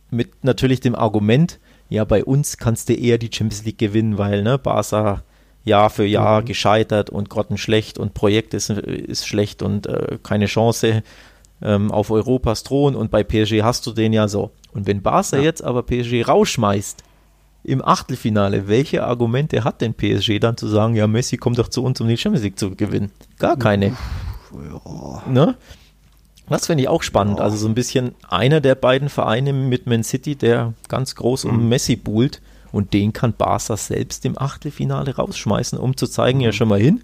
[0.09, 4.43] Mit natürlich dem Argument, ja, bei uns kannst du eher die Champions League gewinnen, weil,
[4.43, 5.23] ne, Barca
[5.63, 6.45] Jahr für Jahr mhm.
[6.45, 11.03] gescheitert und grottenschlecht und Projekt ist, ist schlecht und äh, keine Chance
[11.61, 14.51] ähm, auf Europas Thron und bei PSG hast du den ja so.
[14.73, 15.43] Und wenn Barca ja.
[15.43, 17.03] jetzt aber PSG rausschmeißt,
[17.63, 21.83] im Achtelfinale, welche Argumente hat denn PSG dann zu sagen, ja, Messi kommt doch zu
[21.83, 23.11] uns, um die Champions League zu gewinnen?
[23.37, 23.87] Gar keine.
[24.51, 25.23] Ja.
[25.27, 25.55] Ne?
[26.49, 27.39] Das finde ich auch spannend.
[27.39, 31.69] Also so ein bisschen einer der beiden Vereine mit Man City, der ganz groß um
[31.69, 32.41] Messi buhlt
[32.71, 37.01] und den kann Barca selbst im Achtelfinale rausschmeißen, um zu zeigen, ja schon mal hin,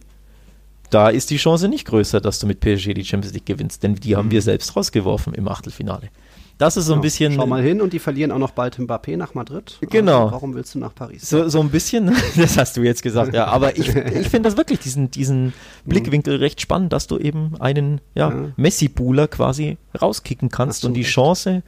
[0.90, 3.96] da ist die Chance nicht größer, dass du mit PSG die Champions League gewinnst, denn
[3.96, 6.10] die haben wir selbst rausgeworfen im Achtelfinale.
[6.58, 7.34] Das ist so ein bisschen.
[7.34, 9.78] Schau mal hin und die verlieren auch noch bald Mbappé nach Madrid.
[9.82, 10.24] Genau.
[10.24, 11.30] Also warum willst du nach Paris?
[11.30, 13.46] So, so ein bisschen, das hast du jetzt gesagt, ja.
[13.46, 15.54] Aber ich, ich finde das wirklich, diesen, diesen
[15.86, 18.46] Blickwinkel recht spannend, dass du eben einen ja, Ja.
[18.56, 21.04] Messi-Buhler quasi rauskicken kannst und die.
[21.04, 21.62] Chance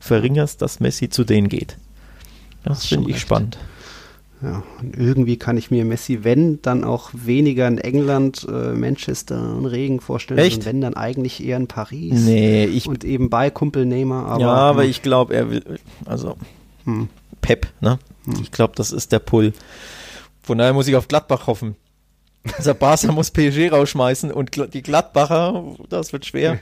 [0.00, 1.76] verringerst, dass Messi zu denen geht.
[2.64, 3.22] Das schon finde ich recht.
[3.22, 3.58] spannend.
[4.42, 9.54] Ja, und irgendwie kann ich mir Messi, wenn, dann auch weniger in England, äh, Manchester
[9.56, 10.40] und Regen vorstellen.
[10.40, 10.58] Echt?
[10.58, 12.24] Und wenn, dann eigentlich eher in Paris.
[12.24, 14.26] Nee, ich, Und eben bei Kumpel Neymar.
[14.26, 16.36] Aber, ja, aber hm, ich glaube, er will, also
[16.84, 17.08] Hm.
[17.40, 17.98] Pep, ne?
[18.40, 19.52] Ich glaube, das ist der Pull.
[20.42, 21.76] Von daher muss ich auf Gladbach hoffen.
[22.56, 26.58] Also Barca muss PSG rausschmeißen und die Gladbacher, das wird schwer.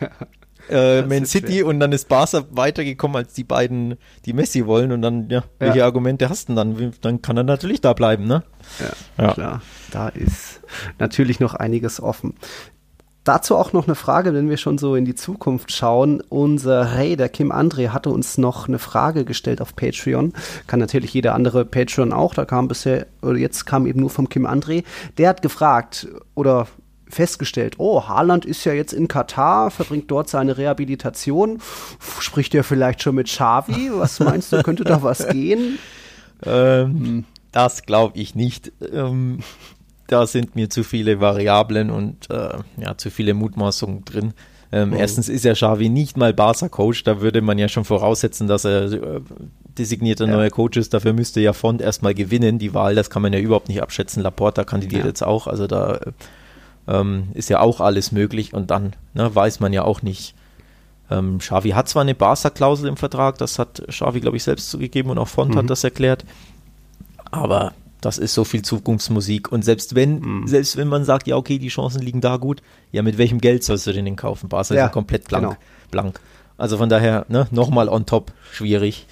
[0.70, 1.66] Äh, Man City schwer.
[1.66, 5.78] und dann ist Barca weitergekommen als die beiden, die Messi wollen und dann, ja, welche
[5.78, 5.84] Ja.
[5.84, 6.92] Argumente hast du denn dann?
[7.00, 8.42] Dann kann er natürlich da bleiben, ne?
[9.18, 9.32] Ja, Ja.
[9.34, 9.62] klar.
[9.90, 10.60] Da ist
[10.98, 12.34] natürlich noch einiges offen.
[13.22, 16.22] Dazu auch noch eine Frage, wenn wir schon so in die Zukunft schauen.
[16.30, 20.32] Unser Ray, der Kim André, hatte uns noch eine Frage gestellt auf Patreon.
[20.66, 22.32] Kann natürlich jeder andere Patreon auch.
[22.32, 24.84] Da kam bisher, oder jetzt kam eben nur vom Kim André.
[25.18, 26.66] Der hat gefragt oder
[27.10, 31.58] festgestellt, oh, Haaland ist ja jetzt in Katar, verbringt dort seine Rehabilitation.
[32.20, 33.90] Spricht er vielleicht schon mit Xavi?
[33.92, 35.78] Was meinst du, könnte da was gehen?
[36.44, 38.72] Ähm, Das glaube ich nicht.
[38.92, 39.40] Ähm,
[40.06, 44.32] da sind mir zu viele Variablen und äh, ja, zu viele Mutmaßungen drin.
[44.72, 48.64] Ähm, Erstens ist ja Xavi nicht mal Barca-Coach, da würde man ja schon voraussetzen, dass
[48.64, 49.20] er äh,
[49.78, 50.32] designierter Ja.
[50.36, 50.94] neuer Coach ist.
[50.94, 54.22] Dafür müsste ja Font erstmal gewinnen, die Wahl, das kann man ja überhaupt nicht abschätzen.
[54.22, 55.08] Laporta kandidiert Ja.
[55.08, 56.12] jetzt auch, also da äh,
[56.88, 60.34] ähm, ist ja auch alles möglich und dann ne, weiß man ja auch nicht.
[61.10, 65.10] Ähm, Xavi hat zwar eine Barca-Klausel im Vertrag, das hat Xavi, glaube ich, selbst zugegeben
[65.10, 65.58] und auch Font Mhm.
[65.58, 66.24] hat das erklärt.
[67.30, 69.52] Aber das ist so viel Zukunftsmusik.
[69.52, 70.46] Und selbst wenn, Mhm.
[70.46, 72.62] selbst wenn man sagt, ja, okay, die Chancen liegen da gut,
[72.92, 74.48] ja, mit welchem Geld sollst du den denn kaufen?
[74.48, 75.44] Barca Ja, ist ja komplett blank.
[75.44, 75.56] genau.
[75.90, 76.20] blank.
[76.56, 79.06] Also von daher, ne, nochmal on top, schwierig.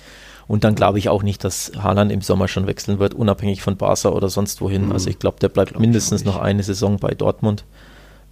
[0.48, 3.76] Und dann glaube ich auch nicht, dass Haaland im Sommer schon wechseln wird, unabhängig von
[3.76, 4.90] Barca oder sonst wohin.
[4.92, 5.74] Also ich glaube, der bleibt Mhm.
[5.74, 7.64] Glaub mindestens noch eine Saison bei Dortmund.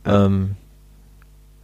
[0.07, 0.57] Ähm,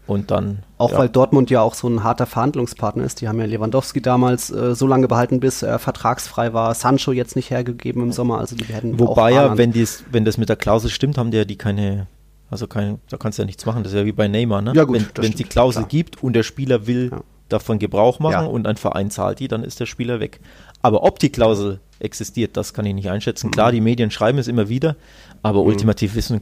[0.07, 0.59] und dann.
[0.77, 0.99] Auch ja.
[0.99, 3.23] weil Dortmund ja auch so ein harter Verhandlungspartner ist.
[3.23, 6.75] Die haben ja Lewandowski damals äh, so lange behalten, bis er vertragsfrei war.
[6.75, 8.39] Sancho jetzt nicht hergegeben im Sommer.
[8.39, 11.31] Also die werden Wobei auch ja, wenn, dies, wenn das mit der Klausel stimmt, haben
[11.31, 12.09] die ja die keine,
[12.51, 13.85] also kein, da kannst du ja nichts machen.
[13.85, 14.73] Das ist ja wie bei Neymar, ne?
[14.75, 15.89] Ja, gut, wenn es die Klausel klar.
[15.89, 17.23] gibt und der Spieler will Ja.
[17.53, 18.41] Davon Gebrauch machen Ja.
[18.47, 20.41] und ein Verein zahlt die, dann ist der Spieler weg.
[20.81, 23.49] Aber ob die Klausel existiert, das kann ich nicht einschätzen.
[23.49, 23.51] Mhm.
[23.53, 24.97] Klar, die Medien schreiben es immer wieder,
[25.43, 26.41] aber ultimativ wissen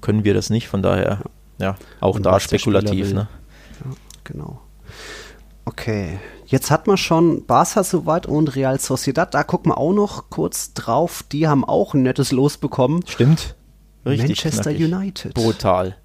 [0.00, 0.68] können wir das nicht.
[0.68, 1.22] Von daher,
[1.58, 3.12] ja, auch Und da spekulativ.
[3.12, 3.28] Ne?
[4.24, 4.60] Genau.
[5.64, 9.32] Okay, jetzt hat man schon Barca soweit und Real Sociedad.
[9.32, 11.24] Da gucken wir auch noch kurz drauf.
[11.30, 13.04] Die haben auch ein nettes Los bekommen.
[13.06, 13.54] Stimmt.
[14.04, 14.92] Richtig Manchester knackig.
[14.92, 15.34] United.
[15.34, 15.96] Brutal.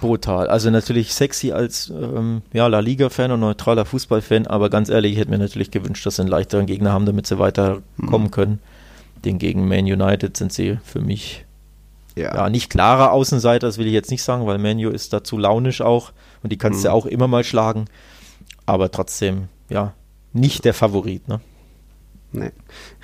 [0.00, 0.48] Brutal.
[0.48, 5.18] Also natürlich sexy als ähm, ja, La Liga-Fan und neutraler Fußballfan, aber ganz ehrlich, ich
[5.18, 8.60] hätte mir natürlich gewünscht, dass sie einen leichteren Gegner haben, damit sie weiterkommen können.
[9.24, 11.46] Den gegen Man United sind sie für mich
[12.16, 15.82] ja, nicht klarer Außenseiter, das will ich jetzt nicht sagen, weil Manu ist dazu launisch
[15.82, 17.86] auch und die kannst du ja auch immer mal schlagen.
[18.64, 19.92] Aber trotzdem, ja,
[20.32, 21.40] nicht der Favorit, ne?
[22.32, 22.50] Nee.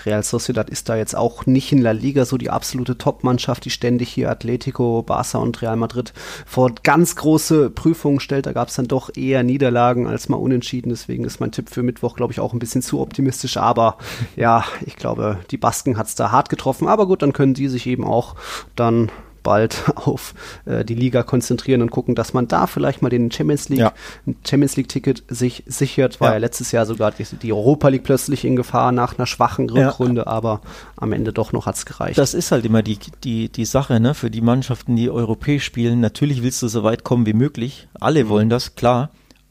[0.04, 3.70] Real Sociedad ist da jetzt auch nicht in La Liga so die absolute Top-Mannschaft, die
[3.70, 6.12] ständig hier Atletico, Barca und Real Madrid
[6.44, 8.46] vor ganz große Prüfungen stellt.
[8.46, 10.90] Da gab es dann doch eher Niederlagen als mal unentschieden.
[10.90, 13.56] Deswegen ist mein Tipp für Mittwoch, glaube ich, auch ein bisschen zu optimistisch.
[13.56, 13.96] Aber
[14.36, 16.88] ja, ich glaube, die Basken hat es da hart getroffen.
[16.88, 18.34] Aber gut, dann können die sich eben auch
[18.76, 19.10] dann
[19.42, 20.34] bald auf
[20.64, 23.92] äh, die Liga konzentrieren und gucken, dass man da vielleicht mal den Champions League, Ja.
[24.26, 26.34] ein Champions League Ticket sich sichert, war Ja.
[26.34, 29.88] ja letztes Jahr sogar die, die Europa League plötzlich in Gefahr nach einer schwachen Ja.
[29.88, 30.60] Rückrunde, aber
[30.96, 32.18] am Ende doch noch hat's gereicht.
[32.18, 34.14] Das ist halt immer die, die, die Sache, ne?
[34.14, 36.00] Für die Mannschaften, die europäisch spielen.
[36.00, 37.88] Natürlich willst du so weit kommen wie möglich.
[38.00, 39.10] Alle wollen das, klar.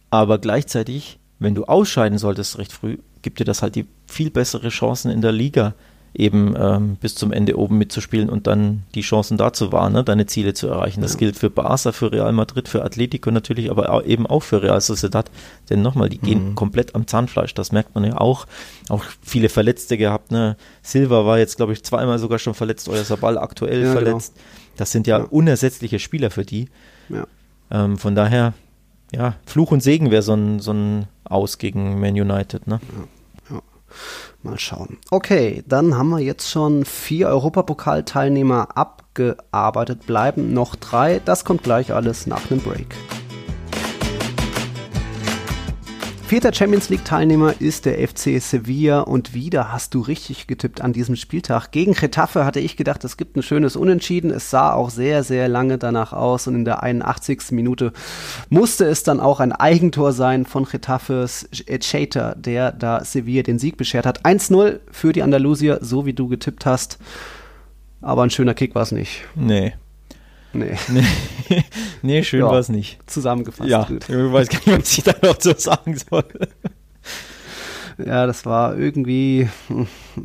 [0.10, 4.70] Aber gleichzeitig, wenn du ausscheiden solltest recht früh, gibt dir das halt die viel bessere
[4.70, 5.74] Chancen in der Liga
[6.14, 10.04] eben ähm, bis zum Ende oben mitzuspielen und dann die Chancen da zu wahren, ne?
[10.04, 11.02] deine Ziele zu erreichen.
[11.02, 14.62] Das gilt für Barca, für Real Madrid, für Atletico natürlich, aber au- eben auch für
[14.62, 15.32] Real Sociedad.
[15.70, 18.46] Denn nochmal, die gehen komplett am Zahnfleisch, das merkt man ja auch.
[18.90, 20.32] Auch viele Verletzte gehabt.
[20.32, 20.58] Ne?
[20.82, 24.02] Silva war jetzt, glaube ich, zweimal sogar schon verletzt, euer Sabal aktuell Ja, genau.
[24.02, 24.36] verletzt.
[24.76, 25.26] Das sind ja, Ja.
[25.26, 26.68] unersetzliche Spieler für die.
[27.10, 27.26] ja.
[27.72, 28.54] Ähm, von daher,
[29.16, 32.68] ja, Fluch und Segen wäre so ein, so ein Aus gegen Man United.
[32.68, 32.82] Ne?
[34.44, 34.98] Mal schauen.
[35.12, 40.08] Okay, dann haben wir jetzt schon vier Europapokalteilnehmer abgearbeitet.
[40.08, 41.22] Bleiben noch drei.
[41.24, 42.96] Das kommt gleich alles nach einem Break.
[46.32, 51.18] Vierter Champions League-Teilnehmer ist der FC Sevilla und wieder hast du richtig getippt an diesem
[51.18, 51.72] Spieltag.
[51.72, 54.32] Gegen Getafe hatte ich gedacht, es gibt ein schönes Unentschieden.
[54.32, 57.52] Es sah auch sehr, sehr lange danach aus und in der 81.
[57.52, 57.92] Minute
[58.50, 61.50] musste es dann auch ein Eigentor sein von Getafes
[61.82, 64.24] Chater, der da Sevilla den Sieg beschert hat.
[64.24, 66.98] 1-0 für die Andalusier, so wie du getippt hast.
[68.00, 69.26] Aber ein schöner Kick war es nicht.
[69.36, 69.74] Nee.
[70.54, 70.78] Nee.
[71.50, 71.64] Nee,
[72.02, 72.48] nee schön Ja.
[72.48, 73.00] war es nicht.
[73.10, 73.70] Zusammengefasst.
[73.70, 74.08] Ja, gut.
[74.08, 76.24] ich weiß gar nicht, was ich da noch so sagen soll.
[78.04, 79.48] Ja, das war irgendwie,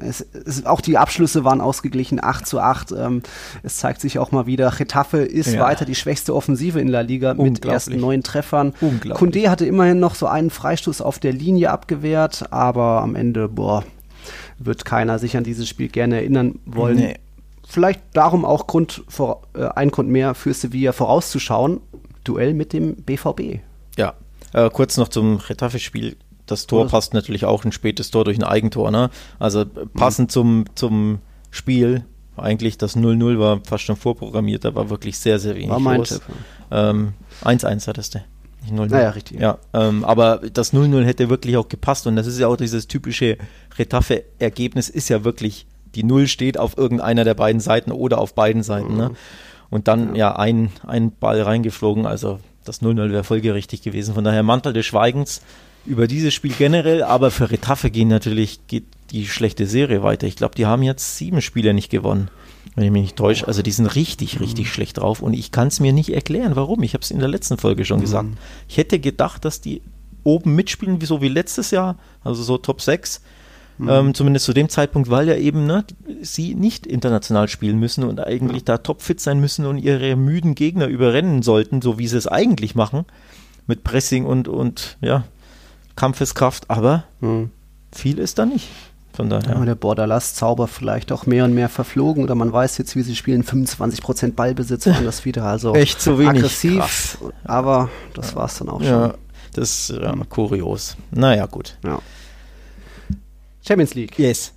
[0.00, 2.92] es, es, auch die Abschlüsse waren ausgeglichen, 8 zu 8.
[2.92, 3.22] Ähm,
[3.62, 5.60] es zeigt sich auch mal wieder, Getafe ist Ja.
[5.60, 8.72] weiter die schwächste Offensive in La Liga mit ersten neun Treffern.
[8.80, 9.18] Unglaublich.
[9.18, 13.84] Kunde hatte immerhin noch so einen Freistoß auf der Linie abgewehrt, aber am Ende, boah,
[14.58, 16.96] wird keiner sich an dieses Spiel gerne erinnern wollen.
[16.96, 17.16] Nee.
[17.68, 21.80] Vielleicht darum auch Grund, vor, äh, ein Grund mehr für Sevilla vorauszuschauen.
[22.24, 23.60] Duell mit dem BVB.
[23.96, 24.14] Ja,
[24.52, 26.16] äh, kurz noch zum Retafe-Spiel.
[26.46, 26.92] Das Tor Was?
[26.92, 28.90] passt natürlich auch ein spätes Tor durch ein Eigentor.
[28.90, 29.10] Ne?
[29.38, 31.18] Also äh, passend zum, zum
[31.50, 32.04] Spiel.
[32.36, 35.98] Eigentlich das 0-0 war fast schon vorprogrammiert, da war wirklich sehr, sehr wenig War mein
[35.98, 36.10] los.
[36.10, 36.22] Tipp.
[36.70, 38.18] Ähm, 1-1 hattest du.
[38.62, 38.88] Nicht 0-0.
[38.90, 39.40] Naja, richtig.
[39.40, 42.88] Ja, ähm, aber das 0-0 hätte wirklich auch gepasst und das ist ja auch dieses
[42.88, 43.38] typische
[43.78, 48.62] Retafe-Ergebnis ist ja wirklich, die Null steht auf irgendeiner der beiden Seiten oder auf beiden
[48.62, 48.96] Seiten.
[48.96, 49.10] Ne?
[49.70, 54.14] Und dann ja, ein, ein Ball reingeflogen, also das 0-0 wäre folgerichtig gewesen.
[54.14, 55.40] Von daher Mantel des Schweigens
[55.86, 60.26] über dieses Spiel generell, aber für Retafe gehen natürlich geht die schlechte Serie weiter.
[60.26, 62.28] Ich glaube, die haben jetzt sieben Spiele nicht gewonnen,
[62.74, 63.46] wenn ich mich nicht täusche.
[63.46, 66.82] Also die sind richtig, richtig schlecht drauf und ich kann es mir nicht erklären, warum.
[66.82, 68.28] Ich habe es in der letzten Folge schon gesagt.
[68.68, 69.80] Ich hätte gedacht, dass die
[70.24, 73.22] oben mitspielen, wie so wie letztes Jahr, also so Top 6.
[73.78, 75.84] Ähm, zumindest zu dem Zeitpunkt, weil ja eben ne,
[76.22, 80.86] sie nicht international spielen müssen und eigentlich da topfit sein müssen und ihre müden Gegner
[80.86, 83.04] überrennen sollten, so wie sie es eigentlich machen,
[83.66, 85.24] mit Pressing und, und ja,
[85.94, 87.50] Kampfeskraft, aber Hm.
[87.92, 88.68] viel ist da nicht.
[89.12, 89.38] Von Ja.
[89.38, 89.64] daher.
[89.64, 93.42] der Borderlass-Zauber vielleicht auch mehr und mehr verflogen oder man weiß jetzt, wie sie spielen,
[93.44, 96.36] 25% Ballbesitz waren das wieder, also Echt zu wenig.
[96.42, 97.18] aggressiv, Krass.
[97.44, 99.18] aber das war es dann auch Ja, schon.
[99.54, 100.96] das ist ja, kurios.
[101.12, 101.78] Naja, gut.
[101.82, 101.98] Ja.
[103.66, 104.52] Champions League, Yes.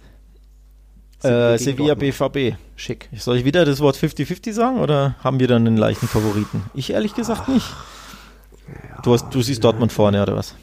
[1.21, 2.33] Sevilla Äh, Sevilla Dortmund.
[2.53, 2.55] BVB.
[2.75, 3.09] schick.
[3.17, 6.63] Soll ich wieder das Wort 50-50 sagen oder haben wir dann einen leichten Favoriten?
[6.73, 7.67] Ich ehrlich gesagt nicht.
[9.03, 10.55] Du, hast, du siehst Dortmund vorne oder was?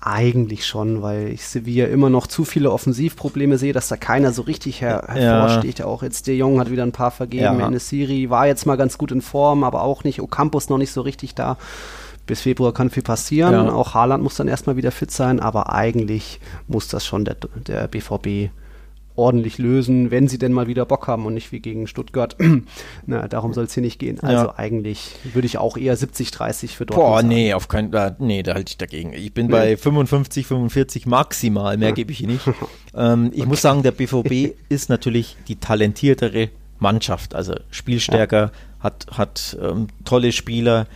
[0.00, 4.42] Eigentlich schon, weil ich Sevilla immer noch zu viele Offensivprobleme sehe, dass da keiner so
[4.42, 5.14] richtig her Ja.
[5.14, 5.82] hervorsticht.
[5.82, 7.42] Auch jetzt De Jong hat wieder ein paar vergeben.
[7.58, 7.70] Ja.
[7.70, 7.78] Ja.
[7.78, 10.20] Siri war jetzt mal ganz gut in Form, aber auch nicht.
[10.20, 11.56] Ocampos noch nicht so richtig da.
[12.26, 13.52] Bis Februar kann viel passieren.
[13.52, 13.72] Ja.
[13.72, 17.86] Auch Haaland muss dann erstmal wieder fit sein, aber eigentlich muss das schon der, der
[17.88, 18.50] BVB
[19.16, 22.36] ordentlich lösen, wenn sie denn mal wieder Bock haben und nicht wie gegen Stuttgart.
[23.06, 24.18] Na, darum soll es hier nicht gehen.
[24.20, 24.54] Also Ja.
[24.56, 27.28] eigentlich würde ich auch eher 70-30 für Dortmund Boah, sagen.
[27.28, 28.16] nee, auf keinen Fall.
[28.18, 29.12] Nee, da halte ich dagegen.
[29.12, 31.76] Ich bin bei 55, 45 maximal.
[31.76, 32.44] Mehr gebe ich hier nicht.
[32.96, 36.48] ähm, ich muss sagen, der BVB ist natürlich die talentiertere
[36.80, 37.36] Mannschaft.
[37.36, 38.50] Also spielstärker,
[38.80, 40.86] hat, hat ähm, tolle Spieler.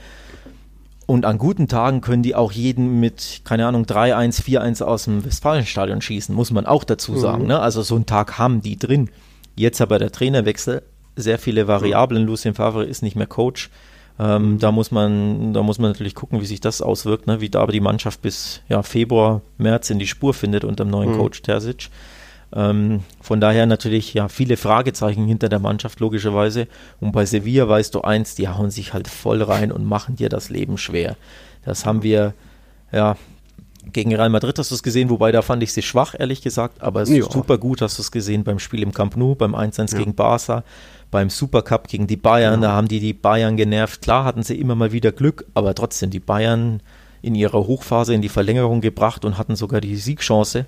[1.09, 5.25] Und an guten Tagen können die auch jeden mit, keine Ahnung, 3-1, 4-1 aus dem
[5.25, 7.47] Westfalenstadion schießen, muss man auch dazu sagen.
[7.47, 7.59] Ne?
[7.59, 9.09] Also so einen Tag haben die drin.
[9.57, 10.83] Jetzt aber der Trainerwechsel,
[11.17, 12.27] sehr viele Variablen.
[12.27, 13.71] Lucien Favre ist nicht mehr Coach.
[14.19, 17.41] Ähm, da muss man, da muss man natürlich gucken, wie sich das auswirkt, ne?
[17.41, 20.91] wie da aber die Mannschaft bis ja, Februar, März in die Spur findet unter dem
[20.91, 21.89] neuen Coach Terzic.
[22.55, 26.67] Ähm, von daher natürlich ja viele Fragezeichen hinter der Mannschaft logischerweise.
[27.01, 30.29] Und bei Sevilla weißt du eins, die hauen sich halt voll rein und machen dir
[30.29, 31.17] das Leben schwer.
[31.65, 32.33] Das haben wir
[32.93, 33.17] ja
[33.93, 36.83] gegen Real Madrid hast du es gesehen, wobei da fand ich sie schwach, ehrlich gesagt,
[36.83, 37.31] aber es ist Ja.
[37.31, 40.63] super gut hast du es gesehen beim Spiel im Camp Nou, beim 1-1 gegen Barca,
[41.11, 44.03] beim Supercup gegen die Bayern, da haben die die Bayern genervt.
[44.03, 46.81] Klar hatten sie immer mal wieder Glück, aber trotzdem die Bayern
[47.23, 50.67] in ihrer Hochphase in die Verlängerung gebracht und hatten sogar die Siegchance.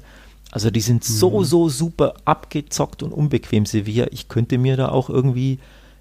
[0.52, 4.06] Also die sind so, so super abgezockt und unbequem, Sevilla.
[4.10, 5.58] Ich könnte mir da auch irgendwie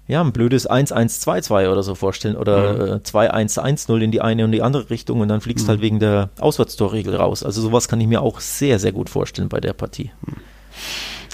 [0.08, 4.62] ja, ein blödes 1-1-2-2 oder so vorstellen oder äh, 2-1-1-0 in die eine und die
[4.62, 7.44] andere Richtung und dann fliegst halt wegen der Auswärtstorregel raus.
[7.44, 10.10] Also sowas kann ich mir auch sehr, sehr gut vorstellen bei der Partie.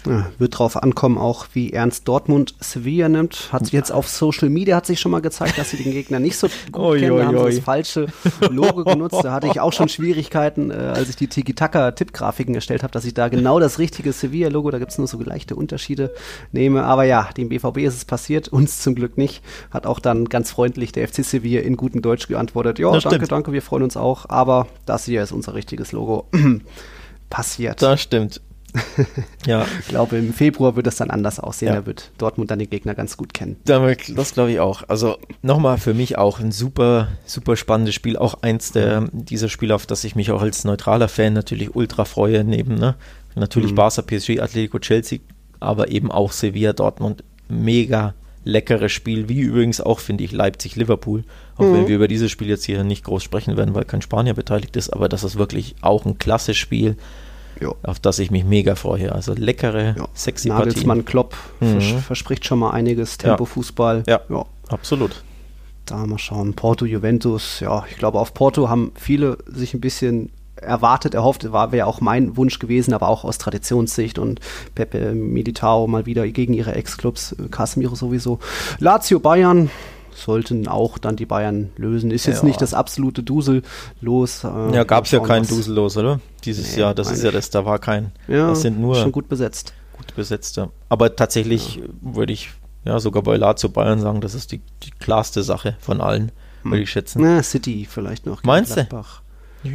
[0.06, 3.48] Ja, wird drauf ankommen, auch wie ernst Dortmund Sevilla nimmt.
[3.52, 6.18] Hat sich jetzt auf Social Media hat sich schon mal gezeigt, dass sie den Gegner
[6.18, 7.16] nicht so gut Oi, kennen.
[7.16, 8.06] Da haben sie das falsche
[8.50, 9.18] Logo genutzt.
[9.22, 13.14] Da hatte ich auch schon Schwierigkeiten, äh, als ich die Tiki-Taka-Tippgrafiken erstellt habe, dass ich
[13.14, 16.14] da genau das richtige Sevilla-Logo, da gibt es nur so leichte Unterschiede,
[16.52, 16.84] nehme.
[16.84, 19.42] Aber ja, dem BVB ist es passiert, uns zum Glück nicht.
[19.70, 22.78] Hat auch dann ganz freundlich der FC Sevilla in gutem Deutsch geantwortet.
[22.78, 23.32] Ja, danke, stimmt.
[23.32, 24.28] danke, wir freuen uns auch.
[24.28, 26.28] Aber das hier ist unser richtiges Logo.
[27.30, 27.82] passiert.
[27.82, 28.40] Das stimmt.
[29.46, 29.66] ja.
[29.80, 31.68] Ich glaube, im Februar wird es dann anders aussehen.
[31.68, 31.80] Ja.
[31.80, 33.56] Da wird Dortmund dann den Gegner ganz gut kennen.
[34.16, 34.82] Das glaube ich auch.
[34.88, 38.16] Also nochmal für mich auch ein super, super spannendes Spiel.
[38.16, 42.04] Auch eins der, dieser Spiele, auf das ich mich auch als neutraler Fan natürlich ultra
[42.04, 42.94] freue, neben ne?
[43.34, 43.76] natürlich Mhm.
[43.76, 45.18] Barca, PSG, Atletico, Chelsea,
[45.60, 47.22] aber eben auch Sevilla, Dortmund.
[47.48, 48.14] Mega
[48.44, 51.24] leckeres Spiel, wie übrigens auch, finde ich, Leipzig-Liverpool.
[51.56, 51.72] Auch Mhm.
[51.74, 54.76] wenn wir über dieses Spiel jetzt hier nicht groß sprechen werden, weil kein Spanier beteiligt
[54.76, 56.96] ist, aber das ist wirklich auch ein klasse Spiel,
[57.60, 57.74] Jo.
[57.82, 59.12] auf das ich mich mega freue.
[59.12, 60.08] Also leckere, Ja.
[60.14, 60.48] sexy.
[60.48, 61.80] Nagelsmann Klopp Mhm.
[61.80, 63.16] vers verspricht schon mal einiges.
[63.18, 64.04] Tempo-Fußball.
[64.06, 64.20] Ja.
[64.28, 64.44] ja.
[64.68, 65.22] Absolut.
[65.86, 66.54] Da mal schauen.
[66.54, 67.60] Porto, Juventus.
[67.60, 71.52] Ja, ich glaube, auf Porto haben viele sich ein bisschen erwartet, erhofft.
[71.52, 74.40] War wäre auch mein Wunsch gewesen, aber auch aus Traditionssicht und
[74.74, 78.38] Pepe Militao mal wieder gegen ihre Ex-Clubs, äh, Casemiro sowieso.
[78.80, 79.70] Lazio, Bayern
[80.16, 82.10] sollten auch dann die Bayern lösen.
[82.10, 82.48] Ist jetzt Ja.
[82.48, 83.62] nicht das absolute Dusel
[84.00, 84.42] los.
[84.44, 86.20] Äh, Ja, gab es ja was- Dusellos, oder?
[86.44, 88.12] Dieses Nee, Jahr, das ist ja das, da war kein.
[88.28, 89.72] Ja, das sind nur schon gut, gut besetzt.
[90.14, 90.70] besetzte.
[90.88, 92.50] Aber tatsächlich würde ich
[92.84, 96.30] ja sogar bei Lazio Bayern sagen, das ist die, die klarste Sache von allen,
[96.62, 97.20] würde ich schätzen.
[97.22, 98.42] Na, City vielleicht noch.
[98.44, 98.74] Meinst du?
[98.76, 99.22] Gladbach.
[99.64, 99.70] Du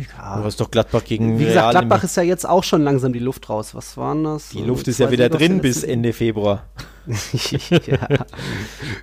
[0.45, 3.19] hast doch Gladbach gegen Wie gesagt, Real Gladbach ist ja jetzt auch schon langsam die
[3.19, 3.75] Luft raus.
[3.75, 4.49] Was waren das?
[4.49, 6.63] Die Luft ist ja wieder drin bis Ende Februar.
[7.87, 7.97] ja.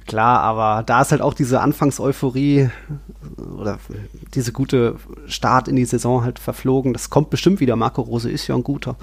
[0.07, 2.71] Klar, aber da ist halt auch diese Anfangseuphorie
[3.57, 3.79] oder
[4.35, 4.97] diese gute
[5.27, 6.93] Start in die Saison halt verflogen.
[6.93, 7.77] Das kommt bestimmt wieder.
[7.77, 8.97] Marco Rose ist ja ein guter.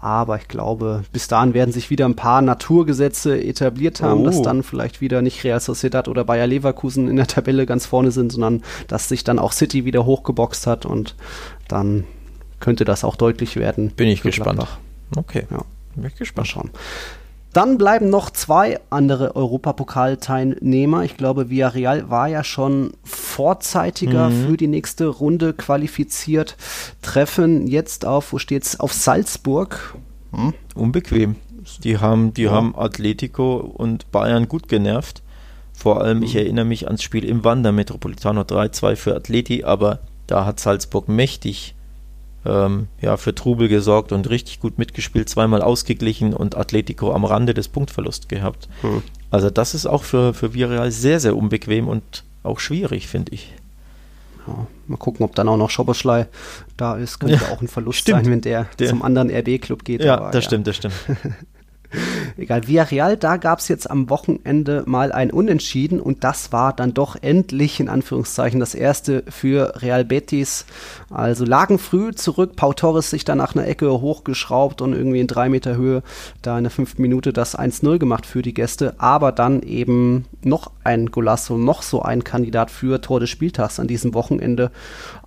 [0.00, 4.24] Aber ich glaube, bis dahin werden sich wieder ein paar Naturgesetze etabliert haben, Oh.
[4.24, 8.10] dass dann vielleicht wieder nicht Real Sociedad oder Bayer Leverkusen in der Tabelle ganz vorne
[8.10, 11.14] sind, sondern dass sich dann auch City wieder hochgeboxt hat und
[11.68, 12.04] dann
[12.60, 13.90] könnte das auch deutlich werden.
[13.90, 14.66] Bin ich gespannt.
[15.16, 15.46] Okay.
[15.50, 15.58] Ja.
[15.94, 16.48] Bin ich Mal gespannt.
[16.48, 16.70] schauen.
[17.52, 21.04] Dann bleiben noch zwei andere Europapokalteilnehmer.
[21.04, 24.46] Ich glaube, Villarreal war ja schon vorzeitiger Mhm.
[24.46, 26.56] für die nächste Runde qualifiziert.
[27.02, 28.80] Treffen jetzt auf, wo steht's?
[28.80, 29.94] Auf Salzburg.
[30.74, 31.36] Unbequem.
[31.84, 32.52] Die haben, die Ja.
[32.52, 35.22] haben Atletico und Bayern gut genervt.
[35.74, 36.24] Vor allem, Mhm.
[36.24, 41.08] ich erinnere mich ans Spiel im Wander Metropolitano 3-2 für Atleti, aber da hat Salzburg
[41.08, 41.74] mächtig
[42.44, 47.54] ähm, ja, für Trubel gesorgt und richtig gut mitgespielt, zweimal ausgeglichen und Atletico am Rande
[47.54, 48.68] des Punktverlusts gehabt.
[48.80, 49.02] Hm.
[49.30, 53.52] Also das ist auch für, für Villarreal sehr, sehr unbequem und auch schwierig, finde ich.
[54.46, 56.26] Ja, mal gucken, ob dann auch noch Schoboschlei
[56.76, 57.20] da ist.
[57.20, 58.24] Könnte Ja, auch ein Verlust stimmt.
[58.24, 60.02] sein, wenn der, Der- zum anderen RB-Club geht.
[60.02, 60.94] Ja, aber das stimmt, das stimmt.
[62.36, 66.94] Egal, Villarreal, da gab es jetzt am Wochenende mal ein Unentschieden und das war dann
[66.94, 70.64] doch endlich in Anführungszeichen das erste für Real Betis.
[71.10, 75.26] Also lagen früh zurück, Pau Torres sich dann nach einer Ecke hochgeschraubt und irgendwie in
[75.26, 76.02] drei Meter Höhe
[76.40, 80.70] da in der fünften Minute das 1-0 gemacht für die Gäste, aber dann eben noch
[80.84, 84.70] ein Golasso, noch so ein Kandidat für Tor des Spieltags an diesem Wochenende.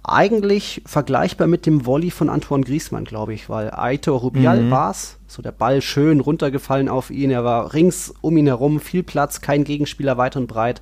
[0.07, 4.71] Eigentlich vergleichbar mit dem Volley von Antoine Griezmann, glaube ich, weil Aitor Rubial Mhm.
[4.71, 5.17] war's.
[5.27, 7.31] So der Ball schön runtergefallen auf ihn.
[7.31, 10.79] Er war rings um ihn herum, viel Platz, kein Gegenspieler weit und breit.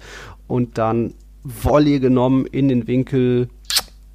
[0.47, 1.13] Und dann
[1.43, 3.49] Volley genommen in den Winkel.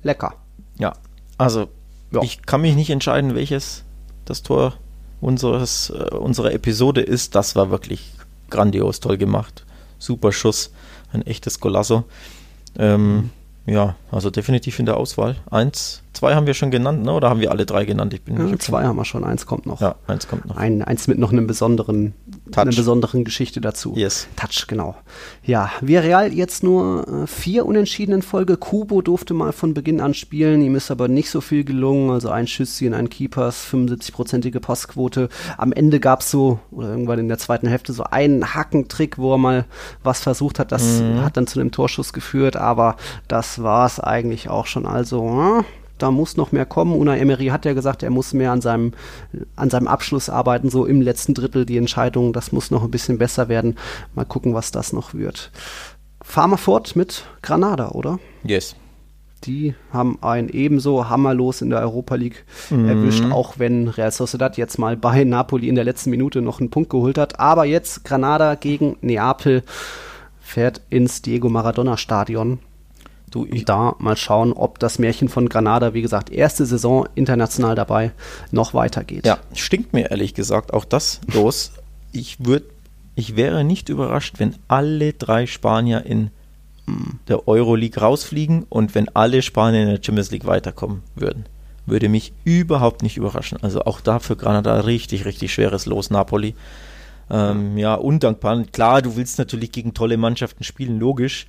[0.03, 0.35] Lecker.
[0.79, 0.93] Ja,
[1.39, 1.69] also
[2.11, 2.23] Ja.
[2.23, 3.85] ich kann mich nicht entscheiden, welches
[4.27, 4.75] das Tor
[5.21, 7.35] unseres, äh, unserer Episode ist.
[7.35, 8.13] Das war wirklich
[8.51, 9.65] grandios, toll gemacht.
[9.99, 10.71] Super Schuss,
[11.13, 12.05] ein echtes Golasso.
[12.79, 13.31] Ähm,
[13.69, 15.37] ja, also definitiv in der Auswahl.
[15.51, 17.13] Eins, zwei haben wir schon genannt, ne?
[17.13, 18.15] oder haben wir alle drei genannt?
[18.15, 19.81] Ich bin Ja, nicht zwei haben wir schon, eins kommt noch.
[19.81, 20.57] Ja, eins kommt noch.
[20.57, 22.15] Ein, eins mit noch einem besonderen,
[22.53, 22.63] Touch.
[22.63, 23.95] einer besonderen Geschichte dazu.
[23.97, 24.29] Yes.
[24.37, 24.97] Touch, genau.
[25.43, 28.57] Ja, Villarreal jetzt nur äh, vier Unentschieden in Folge.
[28.57, 32.11] Kubo durfte mal von Beginn an spielen, ihm ist aber nicht so viel gelungen.
[32.11, 35.29] Also ein Schüsschen, ein Keepers, 75-prozentige Passquote.
[35.57, 39.35] Am Ende gab es so, oder irgendwann in der zweiten Hälfte, so einen Hackentrick, wo
[39.35, 39.65] er mal
[40.03, 40.73] was versucht hat.
[40.73, 42.97] Das hat dann zu einem Torschuss geführt, aber
[43.29, 44.87] das war es eigentlich auch schon.
[44.87, 45.65] Also, äh,
[45.99, 46.95] da muss noch mehr kommen.
[46.95, 48.93] Unai Emery hat ja gesagt, er muss mehr an seinem,
[49.57, 52.33] an seinem Abschluss arbeiten, so im letzten Drittel die Entscheidung.
[52.33, 53.77] Das muss noch ein bisschen besser werden.
[54.15, 55.51] Mal gucken, was das noch wird.
[56.23, 58.19] Fahren wir fort mit Granada, oder?
[58.45, 58.77] Yes.
[59.45, 64.79] Die haben ein ebenso hammerlos in der Europa League erwischt, auch wenn Real Sociedad jetzt
[64.79, 67.39] mal bei Napoli in der letzten Minute noch einen Punkt geholt hat.
[67.39, 69.63] Aber jetzt Granada gegen Neapel
[70.41, 72.59] fährt ins Diego Maradona Stadion.
[73.31, 77.75] Du, ich, Da mal schauen, ob das Märchen von Granada, wie gesagt, erste Saison international
[77.75, 78.13] dabei,
[78.51, 79.27] noch weitergeht.
[79.27, 81.73] ja, stinkt mir ehrlich gesagt auch das los.
[82.13, 82.67] Ich würde,
[83.15, 86.31] ich wäre nicht überrascht, wenn alle drei Spanier in
[87.29, 91.45] der Euroleague rausfliegen und wenn alle Spanier in der Champions League weiterkommen würden.
[91.85, 93.59] Würde mich überhaupt nicht überraschen.
[93.61, 96.55] Also auch da für Granada richtig, richtig schweres Los, Napoli.
[97.31, 98.63] Ähm, ja, undankbar.
[98.73, 101.47] Klar, du willst natürlich gegen tolle Mannschaften spielen, logisch.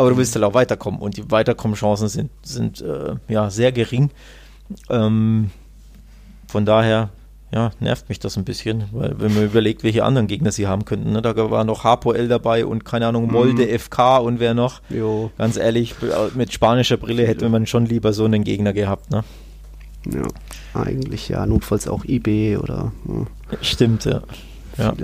[0.00, 4.08] Aber du willst halt auch weiterkommen und die Weiterkommenchancen sind, sind äh, ja sehr gering.
[4.88, 5.50] Ähm,
[6.48, 7.10] Von daher,
[7.52, 10.86] ja, nervt mich das ein bisschen, weil wenn man überlegt, welche anderen Gegner sie haben
[10.86, 11.12] könnten.
[11.12, 11.20] Ne?
[11.20, 13.78] Da war noch Hapoel dabei und keine Ahnung, Molde, mhm.
[13.78, 14.80] FK und wer noch.
[14.88, 15.30] Jo.
[15.36, 15.94] Ganz ehrlich,
[16.34, 19.10] mit spanischer Brille hätte man schon lieber so einen Gegner gehabt.
[19.10, 19.22] Ne?
[20.06, 22.92] Ja, eigentlich ja, notfalls auch IB oder.
[23.06, 23.58] Ja.
[23.60, 24.22] Stimmt, ja.
[24.78, 24.94] ja.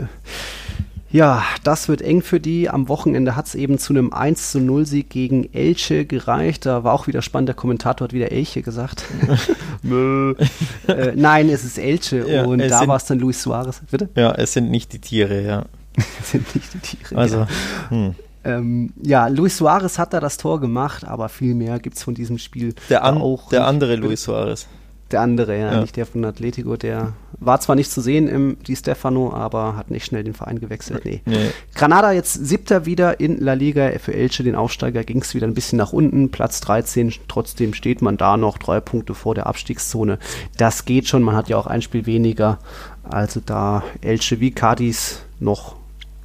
[1.11, 2.69] Ja, das wird eng für die.
[2.69, 6.67] Am Wochenende hat es eben zu einem 1 zu 0 Sieg gegen Elche gereicht.
[6.67, 9.05] Da war auch wieder spannend, der Kommentator hat wieder Elche gesagt.
[9.85, 13.83] äh, nein, es ist Elche ja, und da war es dann Luis Suarez.
[13.91, 14.09] Bitte?
[14.17, 15.65] Ja, es sind nicht die Tiere, ja.
[16.21, 17.17] es sind nicht die Tiere.
[17.17, 17.49] Also, ja.
[17.91, 18.15] Hm.
[18.45, 22.15] Ähm, ja, Luis Suarez hat da das Tor gemacht, aber viel mehr gibt es von
[22.15, 23.49] diesem Spiel der an, auch.
[23.49, 24.69] Der andere Luis Suarez.
[25.13, 26.77] Der andere, ja, ja, nicht der von Atletico.
[26.77, 30.59] Der war zwar nicht zu sehen im Di Stefano, aber hat nicht schnell den Verein
[30.59, 31.05] gewechselt.
[31.05, 31.23] Nee.
[31.25, 31.51] nee.
[31.77, 33.89] Granada jetzt siebter wieder in La Liga.
[34.01, 36.31] Für Elche, den Aufsteiger, ging es wieder ein bisschen nach unten.
[36.31, 37.15] Platz 13.
[37.29, 40.19] Trotzdem steht man da noch drei Punkte vor der Abstiegszone.
[40.57, 41.23] Das geht schon.
[41.23, 42.59] Man hat ja auch ein Spiel weniger.
[43.05, 45.77] Also da Elche wie Cadiz noch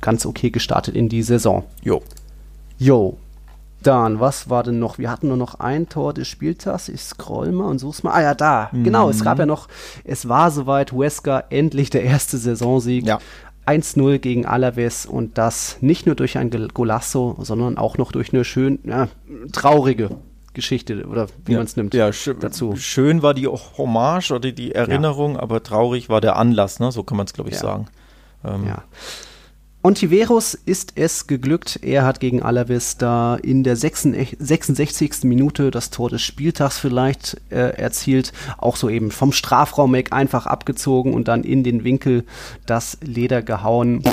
[0.01, 1.63] ganz okay gestartet in die Saison.
[1.83, 2.01] Jo.
[2.79, 3.17] Jo.
[3.83, 4.97] Dann, was war denn noch?
[4.97, 6.87] Wir hatten nur noch ein Tor des Spieltags.
[6.89, 8.11] Ich scroll mal und such's mal.
[8.11, 8.69] Ah ja, da.
[8.71, 8.83] Mhm.
[8.83, 9.67] Genau, es gab ja noch,
[10.03, 13.05] es war soweit, Huesca, endlich der erste Saisonsieg.
[13.05, 13.19] Ja.
[13.65, 18.43] 1-0 gegen Alaves und das nicht nur durch ein Golasso, sondern auch noch durch eine
[18.43, 19.07] schön ja,
[19.51, 20.09] traurige
[20.53, 21.93] Geschichte oder wie ja, man es nimmt.
[21.93, 22.75] Ja, sch dazu.
[22.75, 25.41] schön war die Hommage oder die Erinnerung, ja.
[25.41, 26.91] aber traurig war der Anlass, ne?
[26.91, 27.87] so kann man es, glaube ich, sagen.
[28.43, 28.83] Ähm, ja.
[29.83, 31.79] Ontiveros ist es geglückt.
[31.81, 35.23] Er hat gegen Alaves da in der 66.
[35.23, 38.31] Minute das Tor des Spieltags vielleicht äh, erzielt.
[38.59, 42.25] Auch so eben vom Strafraum weg einfach abgezogen und dann in den Winkel
[42.67, 44.03] das Leder gehauen.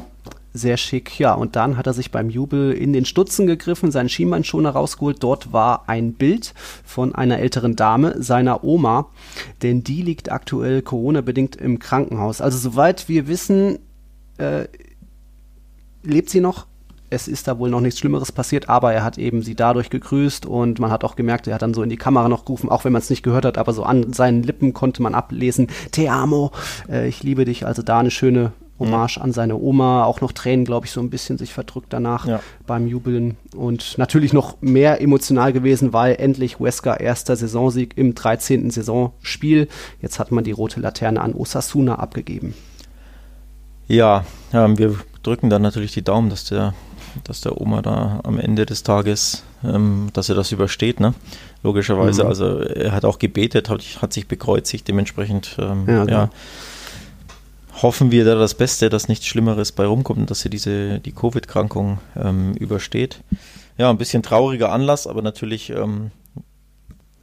[0.54, 1.18] Sehr schick.
[1.18, 5.22] Ja, und dann hat er sich beim Jubel in den Stutzen gegriffen, seinen Schienbeinschoner rausgeholt.
[5.22, 9.10] Dort war ein Bild von einer älteren Dame, seiner Oma,
[9.60, 12.40] denn die liegt aktuell Corona-bedingt im Krankenhaus.
[12.40, 13.78] Also soweit wir wissen,
[14.38, 14.64] äh,
[16.08, 16.66] lebt sie noch.
[17.10, 20.44] Es ist da wohl noch nichts Schlimmeres passiert, aber er hat eben sie dadurch gegrüßt
[20.44, 22.84] und man hat auch gemerkt, er hat dann so in die Kamera noch gerufen, auch
[22.84, 26.10] wenn man es nicht gehört hat, aber so an seinen Lippen konnte man ablesen, Te
[26.10, 26.52] amo,
[26.90, 27.64] äh, ich liebe dich.
[27.64, 31.10] Also da eine schöne Hommage an seine Oma, auch noch Tränen, glaube ich, so ein
[31.10, 32.40] bisschen sich verdrückt danach ja.
[32.66, 38.70] beim Jubeln und natürlich noch mehr emotional gewesen, weil endlich Huesca erster Saisonsieg im 13.
[38.70, 39.68] Saisonspiel.
[40.00, 42.54] Jetzt hat man die rote Laterne an Osasuna abgegeben.
[43.88, 46.74] Ja, ähm, wir drücken dann natürlich die Daumen, dass der,
[47.24, 51.14] dass der Oma da am Ende des Tages, ähm, dass er das übersteht, ne?
[51.62, 52.24] Logischerweise.
[52.24, 52.28] Mhm.
[52.28, 56.30] Also er hat auch gebetet, hat, hat sich bekreuzigt, dementsprechend ähm, ja, ja,
[57.82, 61.12] hoffen wir da das Beste, dass nichts Schlimmeres bei rumkommt und dass er diese die
[61.12, 63.20] Covid-Krankung ähm, übersteht.
[63.76, 66.10] Ja, ein bisschen trauriger Anlass, aber natürlich ähm,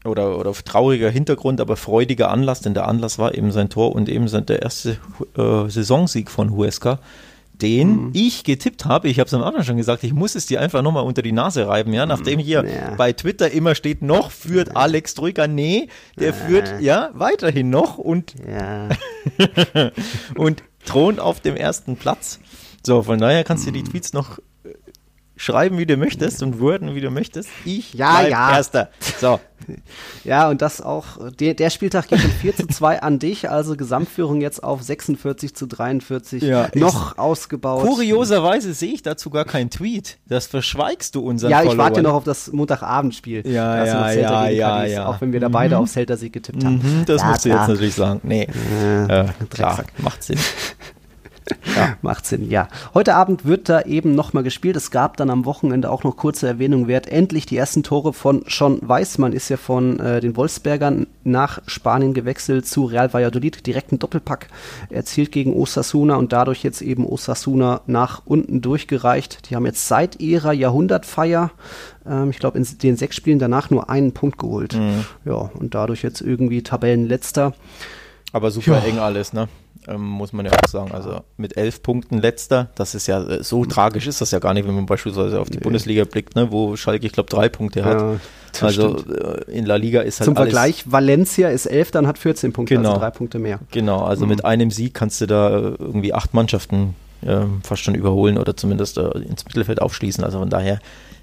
[0.05, 4.07] oder, oder trauriger Hintergrund, aber freudiger Anlass, denn der Anlass war eben sein Tor und
[4.07, 4.97] eben sein, der erste
[5.35, 6.99] äh, Saisonsieg von Huesca
[7.61, 8.11] den mhm.
[8.13, 9.07] ich getippt habe.
[9.07, 11.31] Ich habe es am Anfang schon gesagt, ich muss es dir einfach nochmal unter die
[11.31, 12.05] Nase reiben, ja.
[12.05, 12.95] Nachdem hier ja.
[12.95, 14.75] bei Twitter immer steht, noch führt ja.
[14.75, 15.87] Alex Troika, nee,
[16.17, 16.33] der ja.
[16.33, 18.33] führt ja weiterhin noch und,
[20.35, 22.39] und thront auf dem ersten Platz.
[22.85, 23.89] So, von daher kannst du die mhm.
[23.89, 24.39] Tweets noch
[25.37, 27.49] schreiben, wie du möchtest und worden, wie du möchtest.
[27.65, 28.57] Ich ja, bleib ja.
[28.57, 28.89] Erster.
[29.19, 29.39] So,
[30.23, 31.05] ja, und das auch,
[31.39, 35.55] der, der Spieltag geht mit 4 zu 2 an dich, also Gesamtführung jetzt auf 46
[35.55, 37.85] zu 43 ja, noch ausgebaut.
[37.85, 40.17] Kurioserweise sehe ich dazu gar keinen Tweet.
[40.27, 41.85] Das verschweigst du unseren Ja, ich Followern.
[41.85, 43.47] warte noch auf das Montagabendspiel.
[43.47, 45.81] Ja, ja, ja, ja, ja, Auch wenn wir da beide mhm.
[45.81, 46.75] auf Zelda-Sieg getippt haben.
[46.75, 48.21] Mhm, das ja, musst du jetzt natürlich sagen.
[48.23, 48.47] Nee,
[49.07, 50.39] äh, klar, macht Sinn.
[51.75, 51.97] Ja.
[52.01, 52.67] Macht Sinn, ja.
[52.93, 54.75] Heute Abend wird da eben nochmal gespielt.
[54.75, 57.07] Es gab dann am Wochenende auch noch kurze Erwähnung wert.
[57.07, 62.13] Endlich die ersten Tore von Sean Weismann ist ja von äh, den Wolfsbergern nach Spanien
[62.13, 63.67] gewechselt zu Real Valladolid.
[63.67, 64.47] Direkt ein Doppelpack
[64.89, 69.49] erzielt gegen Osasuna und dadurch jetzt eben Osasuna nach unten durchgereicht.
[69.49, 71.51] Die haben jetzt seit ihrer Jahrhundertfeier
[72.07, 74.75] ähm, ich glaube, in den sechs Spielen danach nur einen Punkt geholt.
[74.75, 75.05] Mhm.
[75.25, 77.53] Ja, und dadurch jetzt irgendwie Tabellenletzter.
[78.31, 78.85] Aber super ja.
[78.85, 79.47] eng alles, ne?
[79.87, 80.91] Ähm, muss man ja auch sagen.
[80.91, 83.69] Also mit elf Punkten letzter, das ist ja äh, so mhm.
[83.69, 85.63] tragisch ist das ja gar nicht, wenn man beispielsweise auf die nee.
[85.63, 87.99] Bundesliga blickt, ne, wo Schalke, ich glaube, drei Punkte hat.
[87.99, 88.19] Ja,
[88.61, 92.53] also äh, in La Liga ist halt Zum Vergleich, Valencia ist elf, dann hat 14
[92.53, 92.93] Punkte, also genau.
[92.93, 93.59] also drei Punkte mehr.
[93.71, 94.29] Genau, also mhm.
[94.29, 98.55] mit einem Sieg kannst du da äh, irgendwie acht Mannschaften äh, fast schon überholen oder
[98.55, 100.23] zumindest äh, ins Mittelfeld aufschließen.
[100.23, 100.79] Also von daher,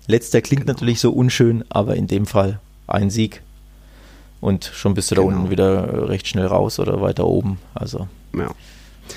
[0.06, 0.74] letzter klingt genau.
[0.74, 3.42] natürlich so unschön, aber in dem Fall ein Sieg
[4.42, 5.30] und schon bist du genau.
[5.30, 7.58] da unten wieder recht schnell raus oder weiter oben.
[7.74, 8.54] Also ja.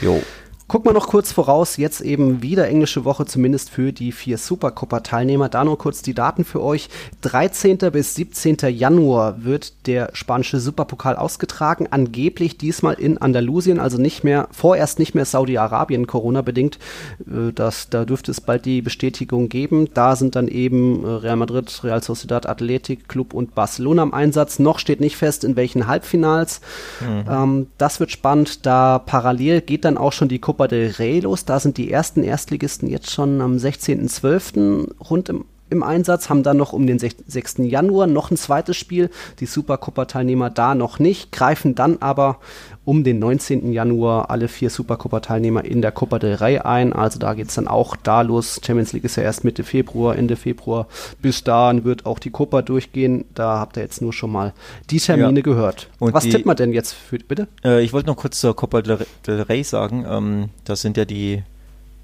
[0.01, 0.22] Jo.
[0.68, 5.47] Gucken wir noch kurz voraus, jetzt eben wieder englische Woche, zumindest für die vier Supercopa-Teilnehmer.
[5.47, 6.89] Da nur kurz die Daten für euch.
[7.22, 7.78] 13.
[7.91, 8.57] bis 17.
[8.70, 11.86] Januar wird der spanische Superpokal ausgetragen.
[11.91, 16.80] Angeblich diesmal in Andalusien, also nicht mehr, vorerst nicht mehr Saudi-Arabien, Corona-bedingt.
[17.28, 19.89] Äh, das, da dürfte es bald die Bestätigung geben.
[19.93, 24.57] Da sind dann eben äh, Real Madrid, Real Sociedad, Athletic Club und Barcelona im Einsatz.
[24.57, 26.59] Noch steht nicht fest, in welchen Halbfinals.
[27.01, 27.26] Mhm.
[27.30, 28.66] Ähm, das wird spannend.
[28.66, 31.45] Da parallel geht dann auch schon die Copa del Rey los.
[31.45, 34.95] Da sind die ersten Erstligisten jetzt schon am 16.12.
[35.10, 37.56] rund im im Einsatz, haben dann noch um den 6.
[37.58, 39.10] Januar noch ein zweites Spiel.
[39.39, 42.39] Die Supercopa-Teilnehmer da noch nicht, greifen dann aber
[42.86, 43.73] um den 19.
[43.73, 46.93] Januar alle vier Supercopa-Teilnehmer in der Copa del Rey ein.
[46.93, 48.61] Also da geht es dann auch da los.
[48.65, 50.88] Champions League ist ja erst Mitte Februar, Ende Februar.
[51.21, 53.25] Bis dahin wird auch die Copa durchgehen.
[53.33, 54.53] Da habt ihr jetzt nur schon mal
[54.91, 55.43] die Termine ja.
[55.43, 55.89] gehört.
[55.99, 57.47] Und Was die, tippt man denn jetzt für, bitte?
[57.63, 60.05] Äh, ich wollte noch kurz zur Copa del Rey sagen.
[60.07, 61.41] Ähm, das sind ja die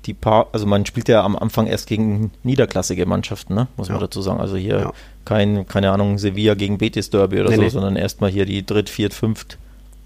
[0.05, 3.67] die paar, also man spielt ja am Anfang erst gegen niederklassige Mannschaften, ne?
[3.77, 4.39] muss man dazu sagen.
[4.39, 4.93] Also hier ja.
[5.25, 7.69] kein, keine Ahnung, Sevilla gegen Betis Derby oder nee, so, nee.
[7.69, 9.57] sondern erstmal hier die Dritt-, Viert-, Fünft-,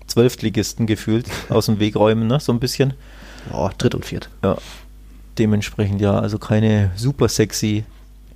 [0.07, 2.39] Zwölftligisten gefühlt aus dem Weg räumen, ne?
[2.39, 2.93] so ein bisschen.
[3.51, 4.29] Oh, Dritt und Viert.
[4.43, 4.57] Ja.
[5.37, 7.83] Dementsprechend ja, also keine super sexy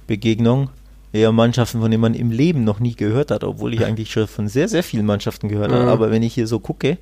[0.07, 0.70] Begegnung.
[1.11, 4.28] Eher Mannschaften, von denen man im Leben noch nie gehört hat, obwohl ich eigentlich schon
[4.28, 5.84] von sehr, sehr vielen Mannschaften gehört habe.
[5.84, 5.89] Mhm.
[5.89, 6.99] Aber wenn ich hier so gucke,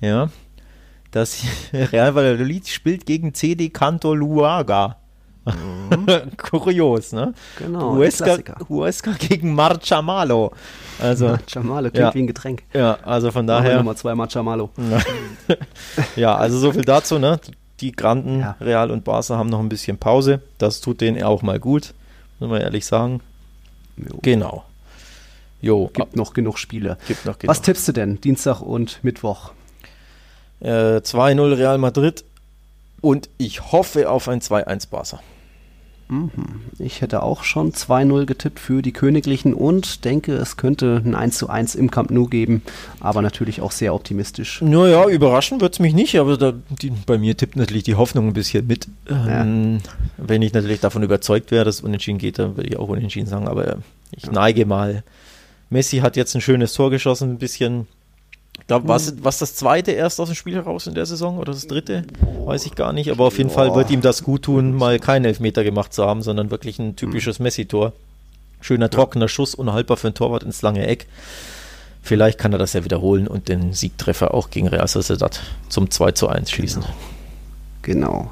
[0.00, 0.28] ja,
[1.12, 4.96] dass Real Valladolid spielt gegen CD Canto Luaga.
[5.44, 6.36] Mhm.
[6.36, 7.34] Kurios, ne?
[7.58, 7.96] Genau.
[7.96, 8.38] Huesca,
[8.68, 10.52] Huesca gegen Marchamalo.
[10.98, 12.62] Also, Marchamalo klingt ja, wie ein Getränk.
[12.72, 13.78] Ja, also von daher.
[13.78, 14.70] Nummer zwei Marchamalo.
[16.16, 17.38] ja, also so viel dazu, ne?
[17.80, 18.56] Die Granden, ja.
[18.60, 20.40] Real und Barca haben noch ein bisschen Pause.
[20.58, 21.92] Das tut denen auch mal gut,
[22.38, 23.20] muss man ehrlich sagen.
[23.96, 24.18] Jo.
[24.22, 24.64] Genau.
[25.60, 25.90] Jo.
[25.92, 26.96] Gibt noch genug Spiele.
[27.06, 27.50] Gibt noch genug.
[27.50, 29.52] Was tippst du denn Dienstag und Mittwoch?
[30.60, 32.24] Äh, 2-0 Real Madrid
[33.00, 35.20] und ich hoffe auf ein 2-1 Barca.
[36.08, 36.30] Mhm.
[36.78, 41.76] Ich hätte auch schon 2-0 getippt für die Königlichen und denke, es könnte ein 1-1
[41.76, 42.62] im Camp Nou geben,
[43.00, 44.60] aber natürlich auch sehr optimistisch.
[44.60, 46.52] Naja, überraschen wird es mich nicht, aber da,
[46.82, 48.86] die, bei mir tippt natürlich die Hoffnung ein bisschen mit.
[49.08, 49.92] Ähm, ja.
[50.18, 53.26] Wenn ich natürlich davon überzeugt wäre, dass es unentschieden geht, dann würde ich auch unentschieden
[53.26, 53.78] sagen, aber
[54.12, 54.32] ich ja.
[54.32, 55.02] neige mal.
[55.70, 57.86] Messi hat jetzt ein schönes Tor geschossen, ein bisschen
[58.66, 61.66] da war es das zweite erst aus dem Spiel heraus in der Saison oder das
[61.66, 62.04] dritte?
[62.44, 63.10] Weiß ich gar nicht.
[63.10, 63.56] Aber auf jeden Boah.
[63.56, 66.96] Fall wird ihm das gut tun, mal keinen Elfmeter gemacht zu haben, sondern wirklich ein
[66.96, 67.92] typisches Messi-Tor.
[68.62, 71.06] Schöner trockener Schuss, unhaltbar für ein Torwart ins lange Eck.
[72.02, 76.12] Vielleicht kann er das ja wiederholen und den Siegtreffer auch gegen Real Sociedad zum 2
[76.12, 76.84] zu 1 schließen.
[77.82, 78.08] Genau.
[78.10, 78.30] genau.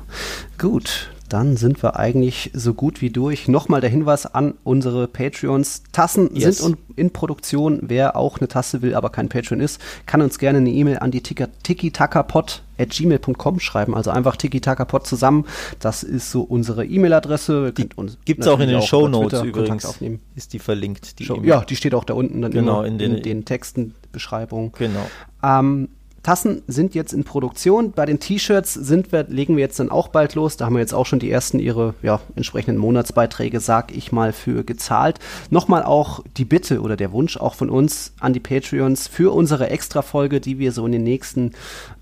[0.57, 3.49] Gut, dann sind wir eigentlich so gut wie durch.
[3.49, 5.83] Nochmal der Hinweis an unsere Patreons.
[5.91, 6.59] Tassen yes.
[6.59, 7.79] sind in Produktion.
[7.83, 11.11] Wer auch eine Tasse will, aber kein Patreon ist, kann uns gerne eine E-Mail an
[11.11, 13.95] die tiki-taka-pod at gmail.com schreiben.
[13.95, 15.47] Also einfach tiki-taka-pod zusammen.
[15.81, 17.73] Das ist so unsere E-Mail-Adresse.
[17.73, 17.97] Gibt
[18.41, 19.87] es auch in den Show Notes übrigens.
[19.87, 20.21] Aufnehmen.
[20.35, 21.19] Ist die verlinkt?
[21.19, 23.95] Die Show, ja, die steht auch da unten dann genau, in den, in den Texten,
[24.13, 24.73] Beschreibung.
[24.79, 25.07] Genau.
[25.43, 25.89] Ähm,
[26.23, 27.93] Tassen sind jetzt in Produktion.
[27.93, 30.57] Bei den T-Shirts sind wir, legen wir jetzt dann auch bald los.
[30.57, 34.33] Da haben wir jetzt auch schon die ersten ihre ja, entsprechenden Monatsbeiträge, sag ich mal,
[34.33, 35.19] für gezahlt.
[35.51, 39.71] Nochmal auch die Bitte oder der Wunsch auch von uns an die Patreons für unsere
[39.71, 41.53] Extra-Folge, die wir so in den nächsten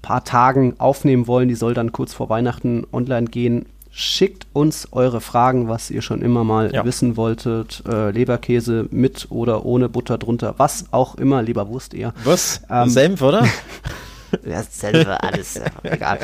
[0.03, 1.49] paar Tagen aufnehmen wollen.
[1.49, 3.67] Die soll dann kurz vor Weihnachten online gehen.
[4.01, 6.87] Schickt uns eure Fragen, was ihr schon immer mal ja.
[6.87, 7.83] wissen wolltet.
[7.87, 12.15] Äh, Leberkäse mit oder ohne Butter drunter, was auch immer, Leberwurst eher.
[12.25, 12.63] Was?
[12.71, 13.47] Ähm, Senf, oder?
[14.45, 16.19] Dasselbe, alles, egal.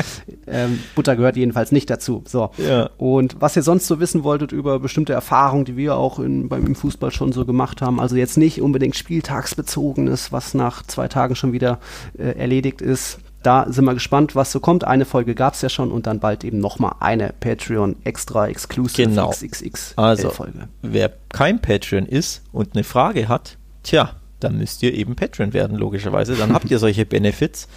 [0.46, 2.22] Ähm, Butter gehört jedenfalls nicht dazu.
[2.26, 2.50] So.
[2.58, 2.90] Ja.
[2.96, 6.66] Und was ihr sonst so wissen wolltet über bestimmte Erfahrungen, die wir auch in, beim,
[6.66, 11.36] im Fußball schon so gemacht haben, also jetzt nicht unbedingt spieltagsbezogenes, was nach zwei Tagen
[11.36, 11.78] schon wieder
[12.18, 13.18] äh, erledigt ist.
[13.42, 14.82] Da sind wir gespannt, was so kommt.
[14.82, 19.08] Eine Folge gab es ja schon und dann bald eben nochmal eine Patreon extra exclusive
[19.08, 19.30] genau.
[19.30, 20.68] XXX also, Folge.
[20.82, 24.16] Wer kein Patreon ist und eine Frage hat, tja,
[24.46, 26.36] dann müsst ihr eben Patreon werden, logischerweise.
[26.36, 27.68] Dann habt ihr solche Benefits.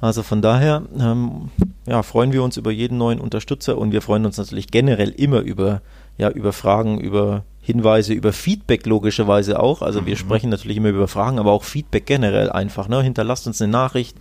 [0.00, 1.50] Also von daher ähm,
[1.86, 5.40] ja, freuen wir uns über jeden neuen Unterstützer und wir freuen uns natürlich generell immer
[5.40, 5.82] über,
[6.16, 9.82] ja, über Fragen, über Hinweise, über Feedback logischerweise auch.
[9.82, 10.18] Also wir mhm.
[10.18, 12.88] sprechen natürlich immer über Fragen, aber auch Feedback generell einfach.
[12.88, 13.02] Ne?
[13.02, 14.16] Hinterlasst uns eine Nachricht,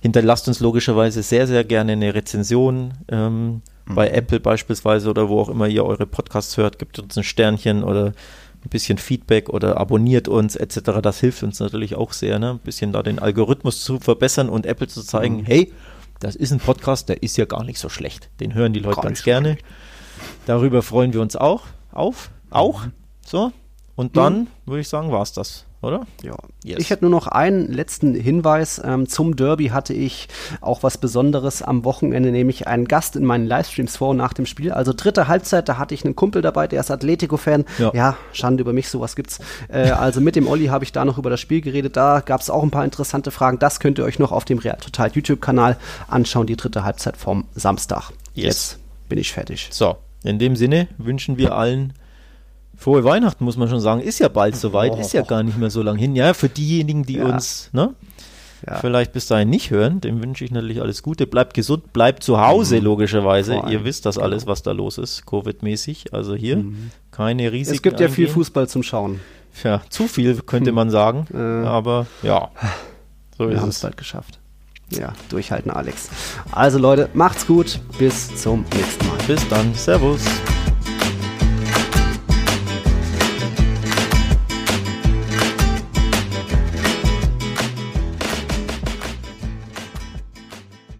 [0.00, 3.94] hinterlasst uns logischerweise sehr, sehr gerne eine Rezension ähm, mhm.
[3.94, 6.78] bei Apple beispielsweise oder wo auch immer ihr eure Podcasts hört.
[6.78, 8.14] Gibt uns ein Sternchen oder
[8.64, 11.00] ein bisschen Feedback oder abonniert uns etc.
[11.02, 12.50] Das hilft uns natürlich auch sehr, ne?
[12.52, 15.44] ein bisschen da den Algorithmus zu verbessern und Apple zu zeigen, mhm.
[15.44, 15.72] hey,
[16.18, 18.28] das ist ein Podcast, der ist ja gar nicht so schlecht.
[18.40, 19.52] Den hören die Leute gar ganz gerne.
[19.52, 19.66] Schlecht.
[20.46, 22.84] Darüber freuen wir uns auch, auf, auch.
[22.84, 22.92] Mhm.
[23.24, 23.52] So.
[23.96, 24.46] Und dann mhm.
[24.66, 26.06] würde ich sagen, war es das oder?
[26.22, 26.36] Ja.
[26.62, 26.78] Yes.
[26.78, 28.80] Ich hätte nur noch einen letzten Hinweis.
[28.84, 30.28] Ähm, zum Derby hatte ich
[30.60, 34.44] auch was Besonderes am Wochenende, nämlich einen Gast in meinen Livestreams vor und nach dem
[34.44, 34.72] Spiel.
[34.72, 37.64] Also dritte Halbzeit, da hatte ich einen Kumpel dabei, der ist Atletico-Fan.
[37.78, 37.90] Ja.
[37.94, 39.40] ja, Schande über mich, sowas gibt's.
[39.68, 41.96] Äh, also mit dem Olli habe ich da noch über das Spiel geredet.
[41.96, 43.58] Da gab es auch ein paar interessante Fragen.
[43.58, 45.78] Das könnt ihr euch noch auf dem Real Total YouTube-Kanal
[46.08, 48.10] anschauen, die dritte Halbzeit vom Samstag.
[48.34, 48.44] Yes.
[48.44, 48.78] Jetzt
[49.08, 49.68] bin ich fertig.
[49.70, 51.94] So, in dem Sinne wünschen wir allen
[52.80, 54.00] Frohe Weihnachten, muss man schon sagen.
[54.00, 56.16] Ist ja bald soweit, oh, ist ja gar nicht mehr so lang hin.
[56.16, 57.26] Ja, für diejenigen, die ja.
[57.26, 57.94] uns ne,
[58.66, 58.76] ja.
[58.76, 61.26] vielleicht bis dahin nicht hören, dem wünsche ich natürlich alles Gute.
[61.26, 62.84] Bleibt gesund, bleibt zu Hause, mhm.
[62.84, 63.60] logischerweise.
[63.68, 64.52] Ihr wisst das alles, genau.
[64.52, 66.14] was da los ist, Covid-mäßig.
[66.14, 66.90] Also hier mhm.
[67.10, 67.76] keine Risiken.
[67.76, 69.20] Es gibt ja viel Fußball zum Schauen.
[69.62, 71.26] Ja, zu viel, könnte man sagen.
[71.34, 71.66] Äh.
[71.66, 72.48] Aber ja,
[73.36, 74.38] so Wir haben es bald geschafft.
[74.88, 76.08] Ja, durchhalten, Alex.
[76.50, 77.78] Also Leute, macht's gut.
[77.98, 79.18] Bis zum nächsten Mal.
[79.26, 79.74] Bis dann.
[79.74, 80.22] Servus.